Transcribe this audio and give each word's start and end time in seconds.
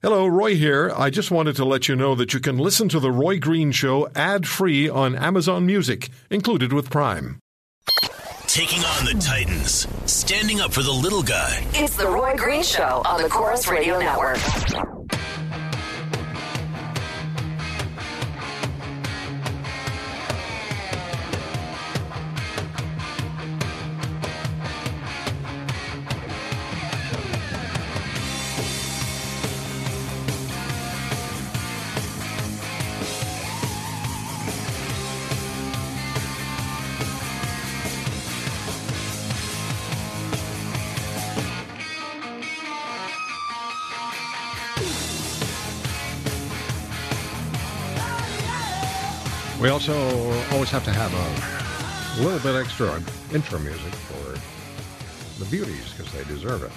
Hello, 0.00 0.28
Roy 0.28 0.54
here. 0.54 0.92
I 0.96 1.10
just 1.10 1.32
wanted 1.32 1.56
to 1.56 1.64
let 1.64 1.88
you 1.88 1.96
know 1.96 2.14
that 2.14 2.32
you 2.32 2.38
can 2.38 2.56
listen 2.56 2.88
to 2.90 3.00
The 3.00 3.10
Roy 3.10 3.40
Green 3.40 3.72
Show 3.72 4.08
ad 4.14 4.46
free 4.46 4.88
on 4.88 5.16
Amazon 5.16 5.66
Music, 5.66 6.08
included 6.30 6.72
with 6.72 6.88
Prime. 6.88 7.40
Taking 8.46 8.78
on 8.84 9.06
the 9.06 9.20
Titans, 9.20 9.88
standing 10.06 10.60
up 10.60 10.72
for 10.72 10.84
the 10.84 10.92
little 10.92 11.24
guy. 11.24 11.66
It's 11.74 11.96
the 11.96 12.06
Roy 12.06 12.36
Green 12.36 12.62
Show 12.62 13.02
on 13.04 13.20
the 13.20 13.28
Corus 13.28 13.66
Radio 13.66 13.98
Network. 13.98 14.38
We 49.68 49.72
also 49.72 49.92
always 50.50 50.70
have 50.70 50.82
to 50.84 50.90
have 50.90 51.12
a 51.12 52.22
little 52.22 52.38
bit 52.38 52.58
extra 52.58 53.02
intro 53.34 53.58
music 53.58 53.92
for 53.92 54.32
the 55.38 55.44
beauties 55.50 55.92
because 55.92 56.10
they 56.10 56.24
deserve 56.24 56.62
it. 56.62 56.72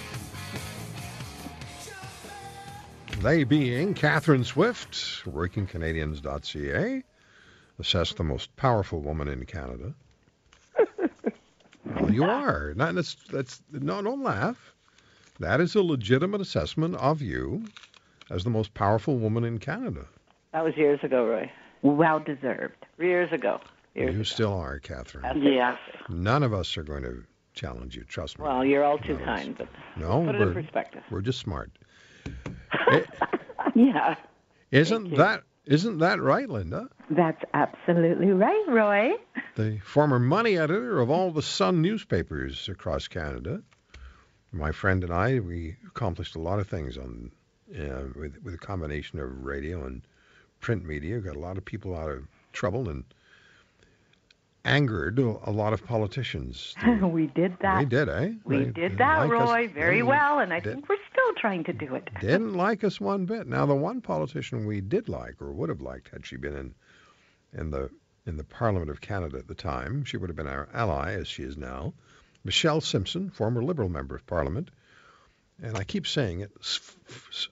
They 3.21 3.45
being 3.45 3.93
Catherine 3.93 4.43
Swift, 4.43 4.91
WorkingCanadians.ca, 5.23 7.03
assessed 7.79 8.17
the 8.17 8.25
most 8.25 8.53
powerful 8.57 8.99
woman 8.99 9.29
in 9.29 9.45
Canada. 9.45 9.93
well, 11.85 12.11
you 12.11 12.25
are. 12.25 12.73
Not, 12.75 12.95
that's, 12.95 13.15
that's, 13.31 13.61
no, 13.71 14.01
don't 14.01 14.21
laugh. 14.21 14.73
That 15.39 15.61
is 15.61 15.75
a 15.75 15.81
legitimate 15.81 16.41
assessment 16.41 16.97
of 16.97 17.21
you 17.21 17.63
as 18.29 18.43
the 18.43 18.49
most 18.49 18.73
powerful 18.73 19.17
woman 19.17 19.45
in 19.45 19.59
Canada. 19.59 20.07
That 20.51 20.65
was 20.65 20.75
years 20.75 20.99
ago, 21.03 21.25
Roy. 21.25 21.49
Well 21.81 22.19
deserved. 22.19 22.85
Years 22.99 23.31
ago. 23.31 23.59
Years 23.95 24.13
you 24.13 24.21
ago. 24.21 24.23
still 24.23 24.53
are, 24.53 24.79
Catherine. 24.79 25.23
That's 25.23 25.37
Yeah. 25.39 25.77
None 26.09 26.43
of 26.43 26.53
us 26.53 26.77
are 26.77 26.83
going 26.83 27.03
to 27.03 27.23
challenge 27.53 27.95
you. 27.95 28.03
Trust 28.03 28.39
me. 28.39 28.43
Well, 28.45 28.63
you're 28.63 28.83
all 28.83 28.97
too 28.99 29.17
No, 29.17 29.25
kind, 29.25 29.57
but 29.57 29.67
no, 29.97 30.23
put 30.25 30.35
it 30.35 30.39
we're, 30.39 30.47
in 30.49 30.53
perspective. 30.53 31.03
we're 31.11 31.21
just 31.21 31.39
smart. 31.39 31.71
Yeah, 33.75 34.15
Isn't 34.71 35.15
that 35.17 35.43
isn't 35.65 35.99
that 35.99 36.19
right, 36.19 36.49
Linda? 36.49 36.89
that's 37.09 37.41
absolutely 37.53 38.31
right, 38.31 38.65
Roy. 38.67 39.11
The 39.55 39.79
former 39.85 40.19
money 40.19 40.57
editor 40.57 40.99
of 40.99 41.09
all 41.09 41.31
the 41.31 41.41
Sun 41.41 41.81
newspapers 41.81 42.67
across 42.67 43.07
Canada. 43.07 43.61
My 44.51 44.71
friend 44.73 45.03
and 45.03 45.13
I, 45.13 45.39
we 45.39 45.77
accomplished 45.87 46.35
a 46.35 46.39
lot 46.39 46.59
of 46.59 46.67
things 46.67 46.97
on 46.97 47.31
uh, 47.79 48.07
with 48.15 48.37
with 48.43 48.55
a 48.55 48.57
combination 48.57 49.19
of 49.19 49.43
radio 49.45 49.85
and 49.85 50.01
print 50.61 50.85
media. 50.85 51.19
Got 51.19 51.35
a 51.35 51.39
lot 51.39 51.57
of 51.57 51.65
people 51.65 51.95
out 51.95 52.09
of 52.09 52.27
trouble 52.53 52.87
and 52.89 53.03
angered 54.63 55.17
a 55.19 55.49
lot 55.51 55.73
of 55.73 55.83
politicians. 55.85 56.75
we 57.01 57.27
did 57.27 57.57
that. 57.61 57.79
They 57.79 57.85
did, 57.85 58.09
eh? 58.09 58.31
We 58.43 58.57
They 58.57 58.65
did 58.71 58.97
that, 58.99 59.27
like 59.27 59.41
us- 59.41 59.49
Roy, 59.49 59.67
very 59.67 59.97
they 59.97 60.03
well, 60.03 60.39
and 60.39 60.53
I 60.53 60.59
did- 60.59 60.73
think 60.75 60.89
we're 60.89 60.95
still 61.11 61.33
trying 61.37 61.63
to 61.65 61.73
do 61.73 61.95
it. 61.95 62.09
didn't 62.21 62.53
like 62.53 62.83
us 62.83 63.01
one 63.01 63.25
bit. 63.25 63.47
Now, 63.47 63.65
the 63.65 63.75
one 63.75 64.01
politician 64.01 64.65
we 64.65 64.79
did 64.81 65.09
like, 65.09 65.41
or 65.41 65.51
would 65.51 65.69
have 65.69 65.81
liked, 65.81 66.09
had 66.09 66.25
she 66.25 66.37
been 66.37 66.55
in 66.55 66.75
in 67.53 67.71
the 67.71 67.89
in 68.27 68.37
the 68.37 68.43
Parliament 68.43 68.91
of 68.91 69.01
Canada 69.01 69.37
at 69.39 69.47
the 69.47 69.55
time, 69.55 70.05
she 70.05 70.15
would 70.15 70.29
have 70.29 70.37
been 70.37 70.47
our 70.47 70.69
ally, 70.73 71.13
as 71.13 71.27
she 71.27 71.41
is 71.41 71.57
now. 71.57 71.91
Michelle 72.43 72.79
Simson, 72.81 73.31
former 73.31 73.63
Liberal 73.63 73.89
member 73.89 74.15
of 74.15 74.25
Parliament, 74.27 74.69
and 75.61 75.75
I 75.75 75.83
keep 75.83 76.05
saying 76.05 76.41
it, 76.41 76.51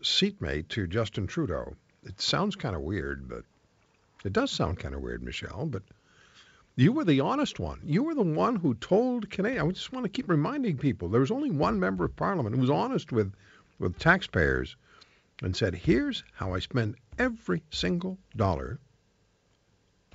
seatmate 0.03 0.69
to 0.69 0.85
Justin 0.88 1.25
Trudeau. 1.25 1.75
It 2.03 2.19
sounds 2.21 2.55
kind 2.55 2.75
of 2.75 2.81
weird, 2.81 3.27
but 3.27 3.43
it 4.23 4.33
does 4.33 4.51
sound 4.51 4.79
kind 4.79 4.95
of 4.95 5.01
weird, 5.01 5.21
Michelle. 5.23 5.65
But 5.65 5.83
you 6.75 6.91
were 6.93 7.03
the 7.03 7.19
honest 7.19 7.59
one. 7.59 7.81
You 7.83 8.03
were 8.03 8.15
the 8.15 8.21
one 8.21 8.55
who 8.55 8.73
told 8.75 9.29
Canadian. 9.29 9.67
I 9.67 9.71
just 9.71 9.91
want 9.91 10.05
to 10.05 10.09
keep 10.09 10.29
reminding 10.29 10.77
people 10.77 11.09
there 11.09 11.21
was 11.21 11.31
only 11.31 11.51
one 11.51 11.79
member 11.79 12.05
of 12.05 12.15
Parliament 12.15 12.55
who 12.55 12.61
was 12.61 12.69
honest 12.69 13.11
with 13.11 13.33
with 13.79 13.97
taxpayers 13.99 14.75
and 15.41 15.55
said, 15.55 15.73
"Here's 15.75 16.23
how 16.33 16.53
I 16.53 16.59
spend 16.59 16.95
every 17.17 17.63
single 17.71 18.17
dollar 18.35 18.79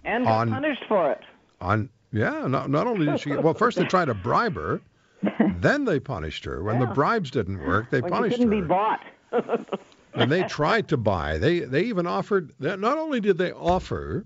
And 0.05 0.27
on- 0.27 0.51
punished 0.51 0.85
for 0.89 1.13
it. 1.13 1.21
on." 1.61 1.91
Yeah, 2.13 2.47
not, 2.47 2.71
not 2.71 2.87
only 2.87 3.07
did 3.07 3.19
she 3.19 3.31
get, 3.31 3.43
well, 3.43 3.55
first 3.55 3.77
they 3.77 3.85
tried 3.85 4.05
to 4.05 4.15
bribe 4.15 4.55
her, 4.55 4.81
then 5.59 5.85
they 5.85 5.99
punished 5.99 6.45
her. 6.45 6.63
When 6.63 6.79
the 6.79 6.87
bribes 6.87 7.31
didn't 7.33 7.59
work, 7.59 7.91
they 7.91 8.01
When 8.01 8.13
you 8.13 8.17
punished 8.17 8.37
couldn't 8.39 8.53
her. 8.53 8.61
be 8.63 8.67
bought. 8.69 9.01
and 10.15 10.31
they 10.31 10.43
tried 10.45 10.89
to 10.89 10.97
buy. 10.97 11.39
They 11.39 11.61
they 11.61 11.83
even 11.83 12.07
offered. 12.07 12.53
Not 12.59 12.83
only 12.99 13.21
did 13.21 13.39
they 13.39 13.53
offer, 13.53 14.25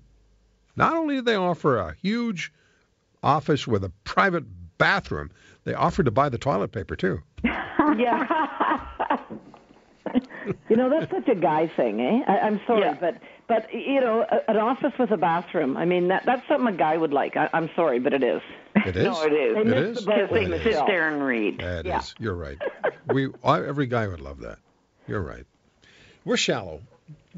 not 0.77 0.95
only 0.97 1.17
did 1.17 1.25
they 1.25 1.35
offer 1.37 1.79
a 1.79 1.95
huge 2.01 2.53
office 3.23 3.67
with 3.67 3.85
a 3.85 3.91
private 4.05 4.45
bathroom, 4.79 5.31
they 5.65 5.75
offered 5.75 6.05
to 6.05 6.11
buy 6.11 6.29
the 6.29 6.39
toilet 6.39 6.73
paper 6.73 6.95
too. 6.97 7.21
yeah. 7.45 9.19
you 10.69 10.77
know, 10.77 10.89
that's 10.89 11.11
such 11.11 11.29
a 11.29 11.35
guy 11.35 11.67
thing, 11.77 12.01
eh? 12.01 12.21
I, 12.27 12.39
I'm 12.41 12.61
sorry, 12.67 12.81
Yeah. 12.83 12.97
but 13.01 13.19
but 13.47 13.73
you 13.75 14.01
know, 14.01 14.25
a, 14.31 14.51
an 14.51 14.57
office 14.57 14.93
with 14.99 15.11
a 15.11 15.17
bathroom. 15.17 15.77
I 15.77 15.85
mean, 15.85 16.09
that 16.09 16.25
that's 16.25 16.47
something 16.49 16.73
a 16.73 16.77
guy 16.77 16.97
would 16.97 17.13
like. 17.13 17.37
I, 17.37 17.49
I'm 17.53 17.71
sorry, 17.77 17.99
but 17.99 18.13
it 18.13 18.23
is. 18.23 18.41
It 18.87 18.97
is. 18.97 19.05
No, 19.05 19.23
it 19.25 19.33
is. 19.33 19.55
They 19.55 19.61
It 19.61 19.67
missed 19.67 19.99
is? 20.01 20.05
the 20.05 20.11
boat 20.11 20.19
It 20.37 20.49
with 20.51 20.67
is. 20.67 20.77
Sit 20.77 20.87
there 20.87 21.09
and 21.13 21.23
read. 21.25 21.59
That 21.61 21.85
Yeah. 21.87 21.99
is- 21.99 22.15
You're 22.19 22.35
right. 22.37 22.59
We 23.13 23.29
every 23.45 23.87
guy 23.87 24.07
would 24.07 24.21
love 24.21 24.41
that. 24.41 24.59
You're 25.07 25.23
right. 25.23 25.45
We're 26.29 26.37
shallow. 26.37 26.83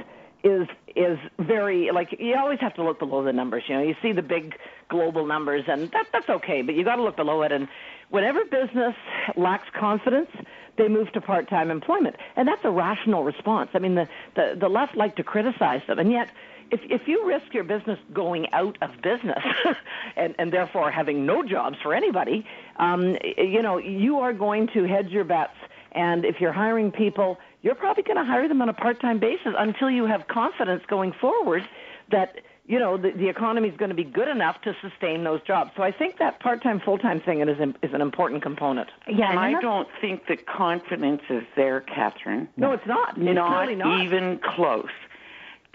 is 0.45 0.69
is 0.95 1.19
very 1.39 1.91
like 1.93 2.15
you 2.19 2.37
always 2.37 2.61
have 2.61 2.75
to 2.75 2.85
look 2.85 2.99
below 2.99 3.25
the 3.25 3.33
numbers. 3.33 3.65
You 3.69 3.77
know, 3.77 3.83
you 3.83 3.97
see 4.03 4.13
the 4.13 4.23
big 4.23 4.55
global 4.91 5.27
numbers, 5.27 5.65
and 5.67 5.91
that 5.93 6.07
that's 6.13 6.29
okay, 6.29 6.61
but 6.61 6.75
you 6.75 6.85
got 6.85 6.97
to 6.97 7.03
look 7.03 7.17
below 7.17 7.41
it. 7.43 7.53
And 7.53 7.69
whenever 8.11 8.44
business 8.44 8.94
lacks 9.37 9.69
confidence, 9.72 10.31
they 10.77 10.89
move 10.89 11.11
to 11.12 11.21
part-time 11.21 11.70
employment, 11.70 12.17
and 12.37 12.47
that's 12.47 12.64
a 12.64 12.70
rational 12.70 13.25
response. 13.25 13.70
I 13.75 13.79
mean, 13.79 13.94
the 13.94 14.08
the, 14.35 14.56
the 14.58 14.69
left 14.69 14.97
like 14.97 15.17
to 15.17 15.25
criticize 15.25 15.82
them, 15.87 15.99
and 15.99 16.11
yet. 16.11 16.31
If, 16.69 16.81
if 16.91 17.06
you 17.06 17.25
risk 17.25 17.55
your 17.55 17.62
business 17.62 17.97
going 18.12 18.53
out 18.53 18.76
of 18.82 19.00
business 19.00 19.44
and, 20.17 20.35
and 20.37 20.53
therefore 20.53 20.91
having 20.91 21.25
no 21.25 21.44
jobs 21.44 21.76
for 21.81 21.94
anybody, 21.94 22.44
um, 22.75 23.17
you 23.38 23.62
know, 23.62 23.79
you 23.79 24.19
are 24.19 24.32
going 24.32 24.67
to 24.75 24.82
hedge 24.82 25.11
your 25.11 25.23
bets. 25.23 25.55
And 25.93 26.25
if 26.25 26.41
you're 26.41 26.53
hiring 26.53 26.91
people, 26.91 27.38
you're 27.62 27.76
probably 27.76 28.03
going 28.03 28.17
to 28.17 28.25
hire 28.25 28.49
them 28.49 28.61
on 28.62 28.69
a 28.69 28.73
part-time 28.73 29.20
basis 29.20 29.55
until 29.56 29.88
you 29.91 30.06
have 30.06 30.26
confidence 30.26 30.82
going 30.88 31.12
forward 31.12 31.62
that 32.11 32.41
you 32.67 32.79
know 32.79 32.97
the, 32.97 33.13
the 33.13 33.29
economy 33.29 33.69
is 33.69 33.77
going 33.77 33.91
to 33.91 33.95
be 33.95 34.05
good 34.05 34.29
enough 34.29 34.61
to 34.63 34.75
sustain 34.83 35.25
those 35.25 35.41
jobs. 35.43 35.71
So 35.77 35.83
I 35.83 35.93
think 35.93 36.19
that 36.19 36.41
part-time, 36.41 36.81
full-time 36.81 37.21
thing 37.21 37.41
is 37.41 37.61
an, 37.61 37.77
is 37.83 37.93
an 37.95 38.01
important 38.01 38.43
component. 38.43 38.89
yeah, 39.07 39.31
And 39.31 39.39
and 39.39 39.57
I 39.57 39.61
don't 39.61 39.89
think 40.01 40.27
the 40.27 40.37
confidence 40.37 41.23
is 41.31 41.45
there, 41.55 41.81
Catherine. 41.81 42.49
No, 42.57 42.73
it's 42.73 42.87
not. 42.87 43.17
It's 43.17 43.35
not, 43.35 43.61
really 43.61 43.77
not. 43.77 44.03
even 44.03 44.39
close. 44.39 44.91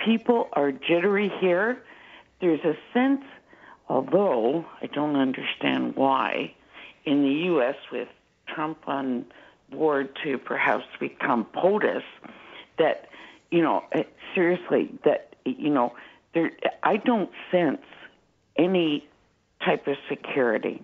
People 0.04 0.50
are 0.54 0.72
jittery 0.72 1.32
here. 1.40 1.82
There's 2.42 2.64
a 2.66 2.76
sense, 2.94 3.24
although 3.88 4.66
I 4.82 4.88
don't 4.88 5.16
understand 5.16 5.96
why, 5.96 6.54
in 7.06 7.22
the 7.22 7.46
U.S. 7.46 7.76
with 7.92 8.10
Trump 8.48 8.80
on 8.88 9.26
board 9.72 10.10
to 10.24 10.38
perhaps 10.38 10.86
become 11.00 11.46
POTUS, 11.54 12.04
that 12.78 13.08
you 13.50 13.62
know 13.62 13.84
eh, 13.94 14.04
seriously 14.36 14.90
that 15.06 15.36
you 15.46 15.70
know 15.70 15.94
there 16.33 16.51
I 16.83 16.98
don't 16.98 17.30
sense 17.51 17.81
any 18.56 19.07
type 19.63 19.88
of 19.88 19.95
security 20.10 20.83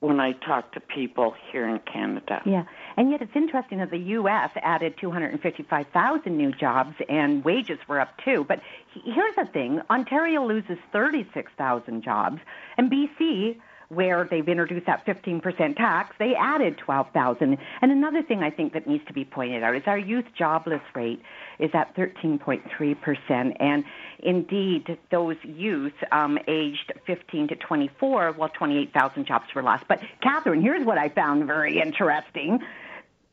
when 0.00 0.20
I 0.20 0.32
talk 0.32 0.72
to 0.72 0.80
people 0.80 1.34
here 1.50 1.66
in 1.66 1.78
Canada. 1.80 2.42
Yeah, 2.44 2.64
and 2.96 3.10
yet 3.10 3.22
it's 3.22 3.34
interesting 3.34 3.78
that 3.78 3.90
the 3.90 3.98
U.S. 3.98 4.50
added 4.56 4.96
255,000 5.00 6.36
new 6.36 6.52
jobs 6.52 6.94
and 7.08 7.42
wages 7.42 7.78
were 7.88 8.00
up 8.00 8.18
too. 8.22 8.44
But 8.46 8.60
here's 9.04 9.34
the 9.36 9.46
thing 9.46 9.80
Ontario 9.88 10.46
loses 10.46 10.76
36,000 10.92 12.02
jobs, 12.02 12.40
and 12.76 12.90
BC 12.90 13.56
where 13.94 14.26
they've 14.30 14.48
introduced 14.48 14.86
that 14.86 15.04
15% 15.06 15.76
tax, 15.76 16.14
they 16.18 16.34
added 16.34 16.78
12,000. 16.78 17.58
And 17.80 17.92
another 17.92 18.22
thing 18.22 18.42
I 18.42 18.50
think 18.50 18.72
that 18.72 18.86
needs 18.86 19.04
to 19.06 19.12
be 19.12 19.24
pointed 19.24 19.62
out 19.62 19.74
is 19.74 19.82
our 19.86 19.98
youth 19.98 20.26
jobless 20.36 20.82
rate 20.94 21.22
is 21.58 21.70
at 21.74 21.94
13.3%. 21.94 23.56
And 23.60 23.84
indeed, 24.18 24.98
those 25.10 25.36
youth 25.42 25.94
um, 26.12 26.38
aged 26.48 26.92
15 27.06 27.48
to 27.48 27.56
24, 27.56 28.32
well, 28.32 28.48
28,000 28.48 29.26
jobs 29.26 29.46
were 29.54 29.62
lost. 29.62 29.84
But 29.88 30.00
Catherine, 30.22 30.62
here's 30.62 30.84
what 30.84 30.98
I 30.98 31.08
found 31.08 31.46
very 31.46 31.80
interesting. 31.80 32.60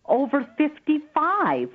Over 0.06 0.48
55 0.58 1.70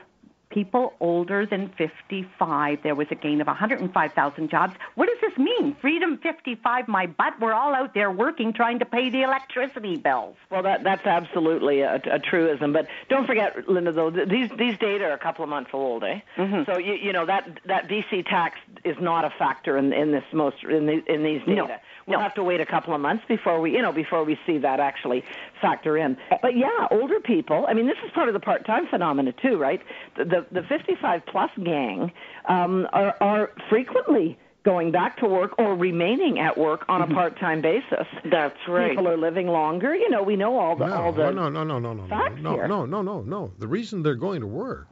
people 0.56 0.94
older 1.00 1.44
than 1.44 1.68
55. 1.76 2.78
There 2.82 2.94
was 2.94 3.08
a 3.10 3.14
gain 3.14 3.42
of 3.42 3.46
105,000 3.46 4.48
jobs. 4.48 4.74
What 4.94 5.06
does 5.06 5.18
this 5.20 5.36
mean? 5.36 5.76
Freedom 5.82 6.16
55, 6.16 6.88
my 6.88 7.06
butt. 7.06 7.34
We're 7.42 7.52
all 7.52 7.74
out 7.74 7.92
there 7.92 8.10
working, 8.10 8.54
trying 8.54 8.78
to 8.78 8.86
pay 8.86 9.10
the 9.10 9.20
electricity 9.20 9.98
bills. 9.98 10.34
Well, 10.50 10.62
that 10.62 10.82
that's 10.82 11.04
absolutely 11.04 11.80
a, 11.80 12.00
a 12.10 12.18
truism. 12.18 12.72
But 12.72 12.88
don't 13.10 13.26
forget, 13.26 13.68
Linda, 13.68 13.92
though 13.92 14.08
these 14.08 14.48
these 14.56 14.78
data 14.78 15.04
are 15.04 15.12
a 15.12 15.18
couple 15.18 15.42
of 15.42 15.50
months 15.50 15.70
old, 15.74 16.04
eh? 16.04 16.20
Mm-hmm. 16.38 16.70
So 16.70 16.78
you 16.78 16.94
you 16.94 17.12
know 17.12 17.26
that 17.26 17.60
that 17.66 17.86
BC 17.88 18.24
tax 18.26 18.58
is 18.82 18.96
not 18.98 19.26
a 19.26 19.30
factor 19.38 19.76
in 19.76 19.92
in 19.92 20.10
this 20.10 20.24
most 20.32 20.64
in 20.64 20.86
the, 20.86 21.02
in 21.12 21.22
these 21.22 21.42
data. 21.44 21.66
No. 21.68 21.76
We'll 22.06 22.20
have 22.20 22.34
to 22.34 22.44
wait 22.44 22.60
a 22.60 22.66
couple 22.66 22.94
of 22.94 23.00
months 23.00 23.24
before 23.28 23.60
we 23.60 23.72
you 23.72 23.82
know 23.82 23.92
before 23.92 24.24
we 24.24 24.38
see 24.46 24.56
that 24.58 24.80
actually 24.80 25.22
factor 25.60 25.98
in. 25.98 26.16
But 26.40 26.56
yeah, 26.56 26.86
older 26.90 27.20
people. 27.20 27.66
I 27.68 27.74
mean, 27.74 27.86
this 27.86 27.98
is 28.04 28.10
part 28.12 28.28
of 28.28 28.32
the 28.34 28.40
part-time 28.40 28.86
phenomena 28.86 29.32
too, 29.32 29.58
right? 29.58 29.82
The 30.16 30.24
the, 30.24 30.45
the 30.52 30.62
55 30.62 31.26
plus 31.26 31.50
gang 31.62 32.12
um, 32.48 32.86
are 32.92 33.14
are 33.20 33.50
frequently 33.68 34.38
going 34.64 34.90
back 34.90 35.16
to 35.18 35.26
work 35.26 35.52
or 35.58 35.76
remaining 35.76 36.40
at 36.40 36.58
work 36.58 36.84
on 36.88 37.00
a 37.00 37.06
part-time 37.06 37.60
basis. 37.62 38.04
That's 38.24 38.58
right. 38.66 38.90
People 38.90 39.06
are 39.06 39.16
living 39.16 39.46
longer. 39.46 39.94
You 39.94 40.10
know, 40.10 40.24
we 40.24 40.34
know 40.34 40.58
all 40.58 40.74
the 40.74 40.86
No, 40.88 40.94
all 40.94 41.12
the 41.12 41.30
no, 41.30 41.48
no, 41.48 41.48
no, 41.48 41.62
no, 41.64 41.78
no, 41.78 41.92
no, 41.94 42.08
facts 42.08 42.40
no, 42.42 42.54
here. 42.54 42.66
no, 42.66 42.84
no, 42.84 43.00
no, 43.00 43.20
no. 43.22 43.52
The 43.60 43.68
reason 43.68 44.02
they're 44.02 44.16
going 44.16 44.40
to 44.40 44.46
work 44.48 44.88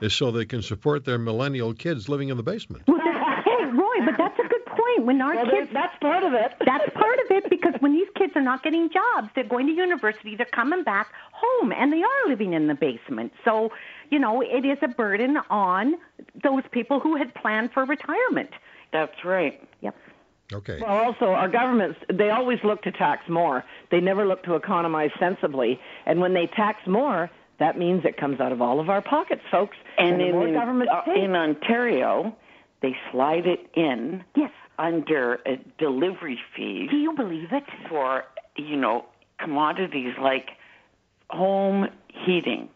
is 0.00 0.12
so 0.12 0.32
they 0.32 0.44
can 0.44 0.60
support 0.60 1.04
their 1.04 1.18
millennial 1.18 1.72
kids 1.72 2.08
living 2.08 2.30
in 2.30 2.36
the 2.36 2.42
basement. 2.42 2.82
Well, 2.88 2.98
hey, 3.44 3.64
Roy, 3.66 4.04
but 4.04 4.16
that's 4.18 4.38
a 4.40 4.48
good 4.48 4.66
point. 4.66 5.04
When 5.06 5.20
our 5.22 5.36
Well, 5.36 5.50
kids 5.50 5.70
that's 5.72 5.96
part 6.00 6.24
of 6.24 6.32
it. 6.34 6.52
That's 6.66 6.92
part 6.92 7.18
of 7.20 7.30
it 7.30 7.48
because 7.48 7.74
when 7.80 7.92
these 7.92 8.08
kids 8.16 8.32
are 8.34 8.42
not 8.42 8.64
getting 8.64 8.90
jobs, 8.90 9.28
they're 9.36 9.44
going 9.44 9.66
to 9.68 9.72
university, 9.72 10.34
they're 10.34 10.46
coming 10.46 10.82
back 10.82 11.12
home, 11.32 11.70
and 11.72 11.92
they 11.92 12.02
are 12.02 12.28
living 12.28 12.54
in 12.54 12.66
the 12.66 12.74
basement. 12.74 13.32
So, 13.44 13.70
you 14.10 14.18
know, 14.18 14.40
it 14.42 14.64
is 14.64 14.78
a 14.82 14.88
burden 14.88 15.36
on 15.50 15.94
those 16.42 16.62
people 16.70 17.00
who 17.00 17.16
had 17.16 17.34
planned 17.34 17.72
for 17.72 17.84
retirement. 17.84 18.50
That's 18.92 19.24
right. 19.24 19.60
Yep. 19.80 19.94
Okay. 20.52 20.78
Well, 20.80 20.96
also, 20.96 21.26
our 21.32 21.48
governments, 21.48 21.98
they 22.12 22.30
always 22.30 22.58
look 22.62 22.82
to 22.82 22.92
tax 22.92 23.28
more. 23.28 23.64
They 23.90 24.00
never 24.00 24.24
look 24.26 24.44
to 24.44 24.54
economize 24.54 25.10
sensibly. 25.18 25.80
And 26.06 26.20
when 26.20 26.34
they 26.34 26.46
tax 26.46 26.86
more, 26.86 27.30
that 27.58 27.76
means 27.78 28.04
it 28.04 28.16
comes 28.16 28.38
out 28.40 28.52
of 28.52 28.62
all 28.62 28.78
of 28.78 28.88
our 28.88 29.02
pockets, 29.02 29.42
folks. 29.50 29.76
And 29.98 30.20
the 30.20 30.26
in 30.26 30.32
more 30.32 30.46
in, 30.48 30.54
government 30.54 30.90
uh, 30.90 31.02
in 31.12 31.34
Ontario, 31.34 32.36
they 32.80 32.96
slide 33.10 33.46
it 33.46 33.66
in 33.74 34.22
Yes. 34.36 34.52
under 34.78 35.40
a 35.46 35.56
delivery 35.78 36.38
fees 36.54 36.90
Do 36.90 36.96
you 36.96 37.12
believe 37.14 37.48
it? 37.52 37.64
for 37.88 38.22
you 38.56 38.76
know 38.76 39.04
commodities 39.40 40.14
like 40.20 40.50
home 41.30 41.88
heating, 42.24 42.68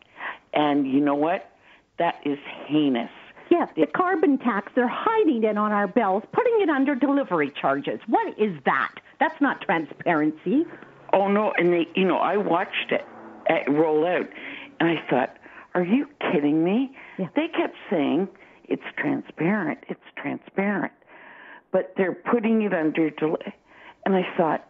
and 0.53 0.87
you 0.87 1.01
know 1.01 1.15
what? 1.15 1.51
That 1.99 2.21
is 2.25 2.39
heinous. 2.67 3.11
Yes, 3.51 3.69
the 3.75 3.87
carbon 3.87 4.39
tax, 4.39 4.73
they're 4.77 4.87
hiding 4.89 5.43
it 5.43 5.59
on 5.59 5.73
our 5.73 5.89
bills, 5.89 6.23
putting 6.33 6.61
it 6.61 6.71
under 6.71 6.95
delivery 6.95 7.51
charges. 7.51 7.99
What 8.07 8.39
is 8.39 8.57
that? 8.65 8.95
That's 9.19 9.41
not 9.41 9.61
transparency. 9.61 10.65
Oh 11.13 11.29
no! 11.29 11.53
And 11.59 11.73
they, 11.73 11.89
you 11.95 12.05
know, 12.07 12.19
I 12.19 12.37
watched 12.37 12.93
it 12.93 13.05
roll 13.69 14.07
out, 14.07 14.29
and 14.79 14.89
I 14.89 15.03
thought, 15.11 15.37
"Are 15.75 15.83
you 15.83 16.07
kidding 16.33 16.63
me?" 16.63 16.97
Yeah. 17.19 17.27
They 17.35 17.49
kept 17.49 17.77
saying 17.91 18.29
it's 18.65 18.83
transparent, 18.97 19.81
it's 19.89 20.01
transparent, 20.17 20.93
but 21.73 21.93
they're 21.97 22.15
putting 22.15 22.63
it 22.63 22.73
under 22.73 23.11
delay. 23.11 23.55
And 24.07 24.15
I 24.15 24.25
thought, 24.37 24.65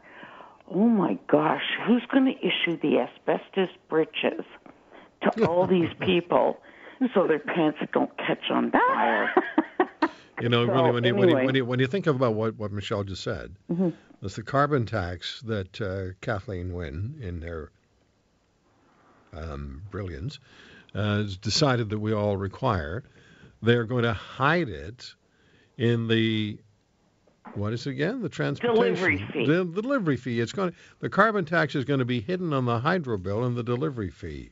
"Oh 0.71 0.88
my 0.88 1.19
gosh, 1.29 1.76
who's 1.87 2.06
going 2.06 2.25
to 2.25 2.38
issue 2.38 2.79
the 2.81 3.00
asbestos 3.00 3.76
breeches 3.91 4.44
to 5.22 5.46
all 5.46 5.67
these 5.67 5.90
people 6.00 6.58
so 7.14 7.26
their 7.26 7.38
pants 7.38 7.78
don't 7.93 8.11
catch 8.19 8.50
on 8.50 8.70
fire?" 8.70 9.34
You 10.40 10.49
know, 10.49 10.67
So, 10.67 10.72
really, 10.72 10.90
when 10.93 11.05
you, 11.05 11.14
when, 11.14 11.28
you, 11.28 11.34
when, 11.34 11.55
you, 11.55 11.64
when 11.67 11.81
you 11.81 11.87
think 11.87 12.06
about 12.06 12.34
what, 12.34 12.56
what 12.56 12.72
Michelle 12.72 13.05
just 13.05 13.22
said, 13.22 13.55
it's 14.22 14.37
the 14.37 14.43
carbon 14.43 14.87
tax 14.87 15.43
that 15.43 15.81
uh, 15.82 16.14
Kathleen 16.22 16.72
Wynne, 16.72 17.19
in 17.20 17.43
her 17.43 17.70
um, 19.34 19.82
brilliance, 19.90 20.38
uh, 20.94 21.19
has 21.19 21.37
decided 21.37 21.90
that 21.90 21.99
we 21.99 22.14
all 22.14 22.38
require. 22.38 23.05
They're 23.62 23.84
going 23.84 24.05
to 24.05 24.14
hide 24.14 24.70
it 24.70 25.14
in 25.76 26.08
the 26.08 26.58
what 27.55 27.73
is 27.73 27.87
it 27.87 27.90
again? 27.90 28.23
The 28.23 28.28
transportation 28.28 28.94
Delivery 28.94 29.26
fee. 29.32 29.46
The, 29.46 29.64
the 29.64 29.82
delivery 29.82 30.16
fee. 30.16 30.40
It's 30.40 30.52
going. 30.52 30.73
The 31.00 31.08
carbon 31.08 31.44
tax 31.44 31.75
is 31.75 31.84
going 31.84 31.99
to 31.99 32.05
be 32.05 32.20
hidden 32.20 32.52
on 32.52 32.64
the 32.64 32.78
hydro 32.78 33.19
bill 33.19 33.44
and 33.44 33.56
the 33.56 33.62
delivery 33.62 34.11
fee. 34.11 34.50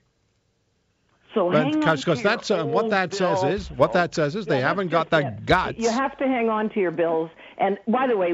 So 1.35 1.51
hang 1.51 1.75
on 1.75 1.81
Because 1.81 2.05
to 2.05 2.15
your 2.15 2.23
that's 2.23 2.51
uh, 2.51 2.65
what 2.65 2.85
old 2.85 2.93
that 2.93 3.13
says 3.15 3.43
is 3.45 3.71
what 3.71 3.93
that 3.93 4.15
says 4.15 4.35
is 4.35 4.47
they 4.47 4.61
Yeah, 4.61 4.69
haven't 4.69 4.89
got 4.89 5.11
the 5.11 5.27
it. 5.27 5.47
guts. 5.47 5.79
You 5.79 5.91
have 5.91 6.17
to 6.19 6.25
hang 6.27 6.49
on 6.49 6.71
to 6.71 6.81
your 6.81 6.91
bills. 6.91 7.31
And 7.59 7.77
by 7.87 8.07
the 8.07 8.17
way, 8.17 8.33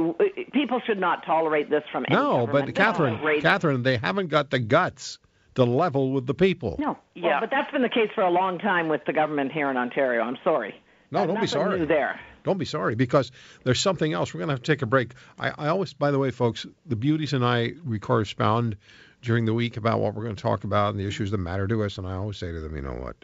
people 0.52 0.80
should 0.86 0.98
not 1.00 1.24
tolerate 1.26 1.70
this 1.70 1.82
from 1.90 2.04
any 2.08 2.14
No, 2.16 2.46
government. 2.46 2.52
but 2.52 2.66
This 2.66 2.74
Catherine, 2.74 3.14
outrageous. 3.14 3.42
Catherine, 3.42 3.82
they 3.82 3.96
haven't 3.96 4.28
got 4.28 4.50
the 4.50 4.58
guts 4.60 5.18
to 5.56 5.64
level 5.64 6.12
with 6.12 6.26
the 6.26 6.34
people. 6.34 6.76
No. 6.78 6.86
Well, 6.86 6.98
Yeah. 7.14 7.40
but 7.40 7.50
that's 7.50 7.70
been 7.72 7.82
the 7.82 7.88
case 7.88 8.10
for 8.14 8.22
a 8.22 8.30
long 8.30 8.58
time 8.58 8.88
with 8.88 9.04
the 9.06 9.12
government 9.12 9.50
here 9.52 9.70
in 9.70 9.76
Ontario. 9.76 10.22
I'm 10.22 10.38
sorry. 10.44 10.74
No, 11.10 11.26
don't 11.26 11.40
be 11.40 11.46
sorry. 11.46 11.78
New 11.80 11.86
there. 11.86 12.18
Don't 12.42 12.58
be 12.58 12.64
sorry 12.64 12.94
because 12.94 13.32
there's 13.62 13.80
something 13.80 14.12
else. 14.12 14.34
We're 14.34 14.38
going 14.38 14.48
to 14.48 14.54
have 14.54 14.62
to 14.62 14.72
take 14.72 14.82
a 14.82 14.86
break. 14.86 15.12
I, 15.38 15.50
I 15.56 15.68
always, 15.68 15.94
by 15.94 16.10
the 16.10 16.18
way, 16.18 16.30
folks, 16.30 16.66
the 16.86 16.96
beauties 16.96 17.32
and 17.32 17.44
I 17.44 17.72
we 17.86 17.98
correspond 17.98 18.76
during 19.24 19.44
the 19.46 19.54
week 19.54 19.76
about 19.76 20.00
what 20.00 20.14
we're 20.14 20.22
going 20.22 20.36
to 20.36 20.42
talk 20.42 20.64
about 20.64 20.90
and 20.90 21.00
the 21.00 21.06
issues 21.06 21.30
that 21.30 21.38
matter 21.38 21.66
to 21.66 21.82
us. 21.82 21.98
And 21.98 22.06
I 22.06 22.14
always 22.14 22.36
say 22.36 22.52
to 22.52 22.60
them, 22.60 22.76
you 22.76 22.82
know 22.82 22.92
what? 22.92 23.16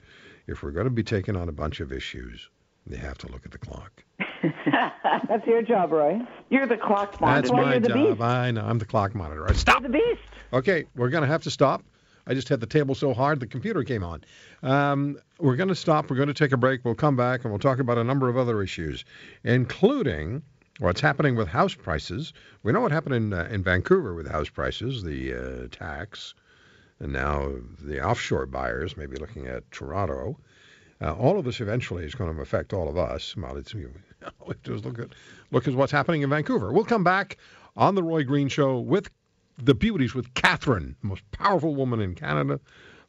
If 0.47 0.63
we're 0.63 0.71
going 0.73 0.85
to 0.85 0.91
be 0.91 1.03
taking 1.03 1.37
on 1.37 1.49
a 1.49 1.53
bunch 1.53 1.81
of 1.81 1.93
issues, 1.93 2.49
they 2.87 2.97
have 2.97 3.19
to 3.19 3.29
look 3.31 3.45
at 3.45 3.53
the 3.53 3.59
clock. 3.59 4.03
That's 5.29 5.47
your 5.47 5.63
job, 5.63 5.93
Roy. 5.93 6.19
You're 6.49 6.67
the 6.67 6.79
clock 6.79 7.21
monitor. 7.21 7.53
why 7.53 7.63
my 7.63 7.71
you're 7.73 7.81
the 7.81 7.89
job. 7.89 8.09
beast. 8.17 8.21
I 8.21 8.51
know. 8.51 8.63
I'm 8.65 8.79
the 8.79 8.87
clock 8.87 9.15
monitor. 9.15 9.43
All 9.43 9.49
right, 9.49 9.57
Stop. 9.57 9.83
The 9.83 9.89
beast. 9.91 10.21
Okay, 10.53 10.87
we're 10.97 11.11
going 11.11 11.23
to 11.23 11.29
have 11.29 11.43
to 11.45 11.51
stop. 11.51 11.85
I 12.27 12.35
just 12.35 12.49
hit 12.49 12.61
the 12.61 12.67
table 12.67 12.95
so 12.95 13.13
hard 13.15 13.41
the 13.41 13.47
computer 13.47 13.83
came 13.85 14.03
on. 14.05 14.25
Um, 14.63 15.19
we're 15.39 15.57
going 15.57 15.69
to 15.69 15.75
stop. 15.75 16.11
We're 16.11 16.17
going 16.17 16.29
to 16.29 16.35
take 16.35 16.53
a 16.53 16.57
break. 16.57 16.85
We'll 16.85 16.95
come 16.95 17.17
back 17.17 17.45
and 17.45 17.53
we'll 17.53 17.59
talk 17.59 17.79
about 17.79 17.99
a 17.99 18.05
number 18.05 18.29
of 18.29 18.37
other 18.37 18.63
issues, 18.63 19.05
including 19.45 20.43
what's 20.81 21.01
happening 21.01 21.37
with 21.37 21.49
house 21.49 21.75
prices. 21.75 22.33
We 22.63 22.73
know 22.73 22.81
what 22.81 22.91
happened 22.93 23.15
in 23.15 23.33
uh, 23.33 23.49
in 23.51 23.63
Vancouver 23.63 24.15
with 24.15 24.29
house 24.29 24.49
prices, 24.49 25.03
the 25.03 25.35
uh, 25.35 25.69
tax, 25.71 26.35
and 26.99 27.13
now 27.13 27.53
the 27.81 28.05
offshore 28.05 28.47
buyers 28.47 28.97
may 28.97 29.07
be 29.07 29.17
looking 29.17 29.47
at 29.47 29.71
Toronto. 29.71 30.39
Uh, 31.03 31.15
all 31.15 31.39
of 31.39 31.45
this 31.45 31.61
eventually 31.61 32.05
is 32.05 32.15
going 32.15 32.35
to 32.35 32.43
affect 32.43 32.73
all 32.73 32.89
of 32.89 32.97
us. 32.97 33.35
Well, 33.37 33.57
it's, 33.57 33.73
have 34.23 34.63
to 34.65 34.75
look 34.77 34.99
at 34.99 35.09
look 35.51 35.69
at 35.69 35.75
what's 35.75 35.93
happening 35.93 36.23
in 36.23 36.31
Vancouver. 36.31 36.73
We'll 36.73 36.85
come 36.85 37.05
back 37.05 37.37
on 37.77 37.95
the 37.95 38.03
Roy 38.03 38.25
Green 38.25 38.49
Show 38.49 38.79
with 38.79 39.11
the 39.63 39.75
beauties 39.75 40.15
with 40.15 40.33
Catherine, 40.35 40.97
the 41.03 41.09
most 41.09 41.23
powerful 41.31 41.75
woman 41.75 42.01
in 42.01 42.15
Canada. 42.15 42.59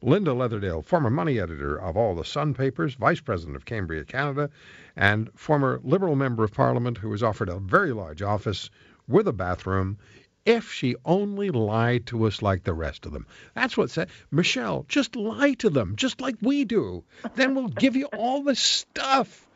Linda 0.04 0.32
Leatherdale, 0.32 0.84
former 0.84 1.12
money 1.12 1.40
editor 1.40 1.78
of 1.78 1.96
all 1.96 2.16
the 2.16 2.26
Sun 2.26 2.56
papers, 2.56 2.96
vice 2.96 3.20
president 3.20 3.56
of 3.56 3.66
Cambria, 3.66 4.04
Canada, 4.04 4.50
and 4.96 5.30
former 5.36 5.80
Liberal 5.84 6.16
member 6.16 6.44
of 6.44 6.54
Parliament 6.54 6.98
who 6.98 7.10
was 7.10 7.22
offered 7.22 7.50
a 7.50 7.60
very 7.60 7.94
large 7.94 8.22
office 8.22 8.72
with 9.08 9.28
a 9.28 9.34
bathroom 9.34 9.98
if 10.44 10.72
she 10.72 10.96
only 11.06 11.52
lied 11.52 12.08
to 12.08 12.26
us 12.26 12.42
like 12.42 12.64
the 12.64 12.74
rest 12.74 13.06
of 13.06 13.12
them. 13.12 13.28
That's 13.54 13.78
what 13.78 13.92
said. 13.92 14.10
Michelle, 14.32 14.86
just 14.88 15.16
lie 15.16 15.54
to 15.54 15.70
them, 15.70 15.96
just 15.96 16.20
like 16.20 16.36
we 16.42 16.66
do. 16.66 17.04
Then 17.36 17.54
we'll 17.54 17.68
give 17.68 17.96
you 17.96 18.08
all 18.08 18.42
the 18.44 18.56
stuff. 18.56 19.48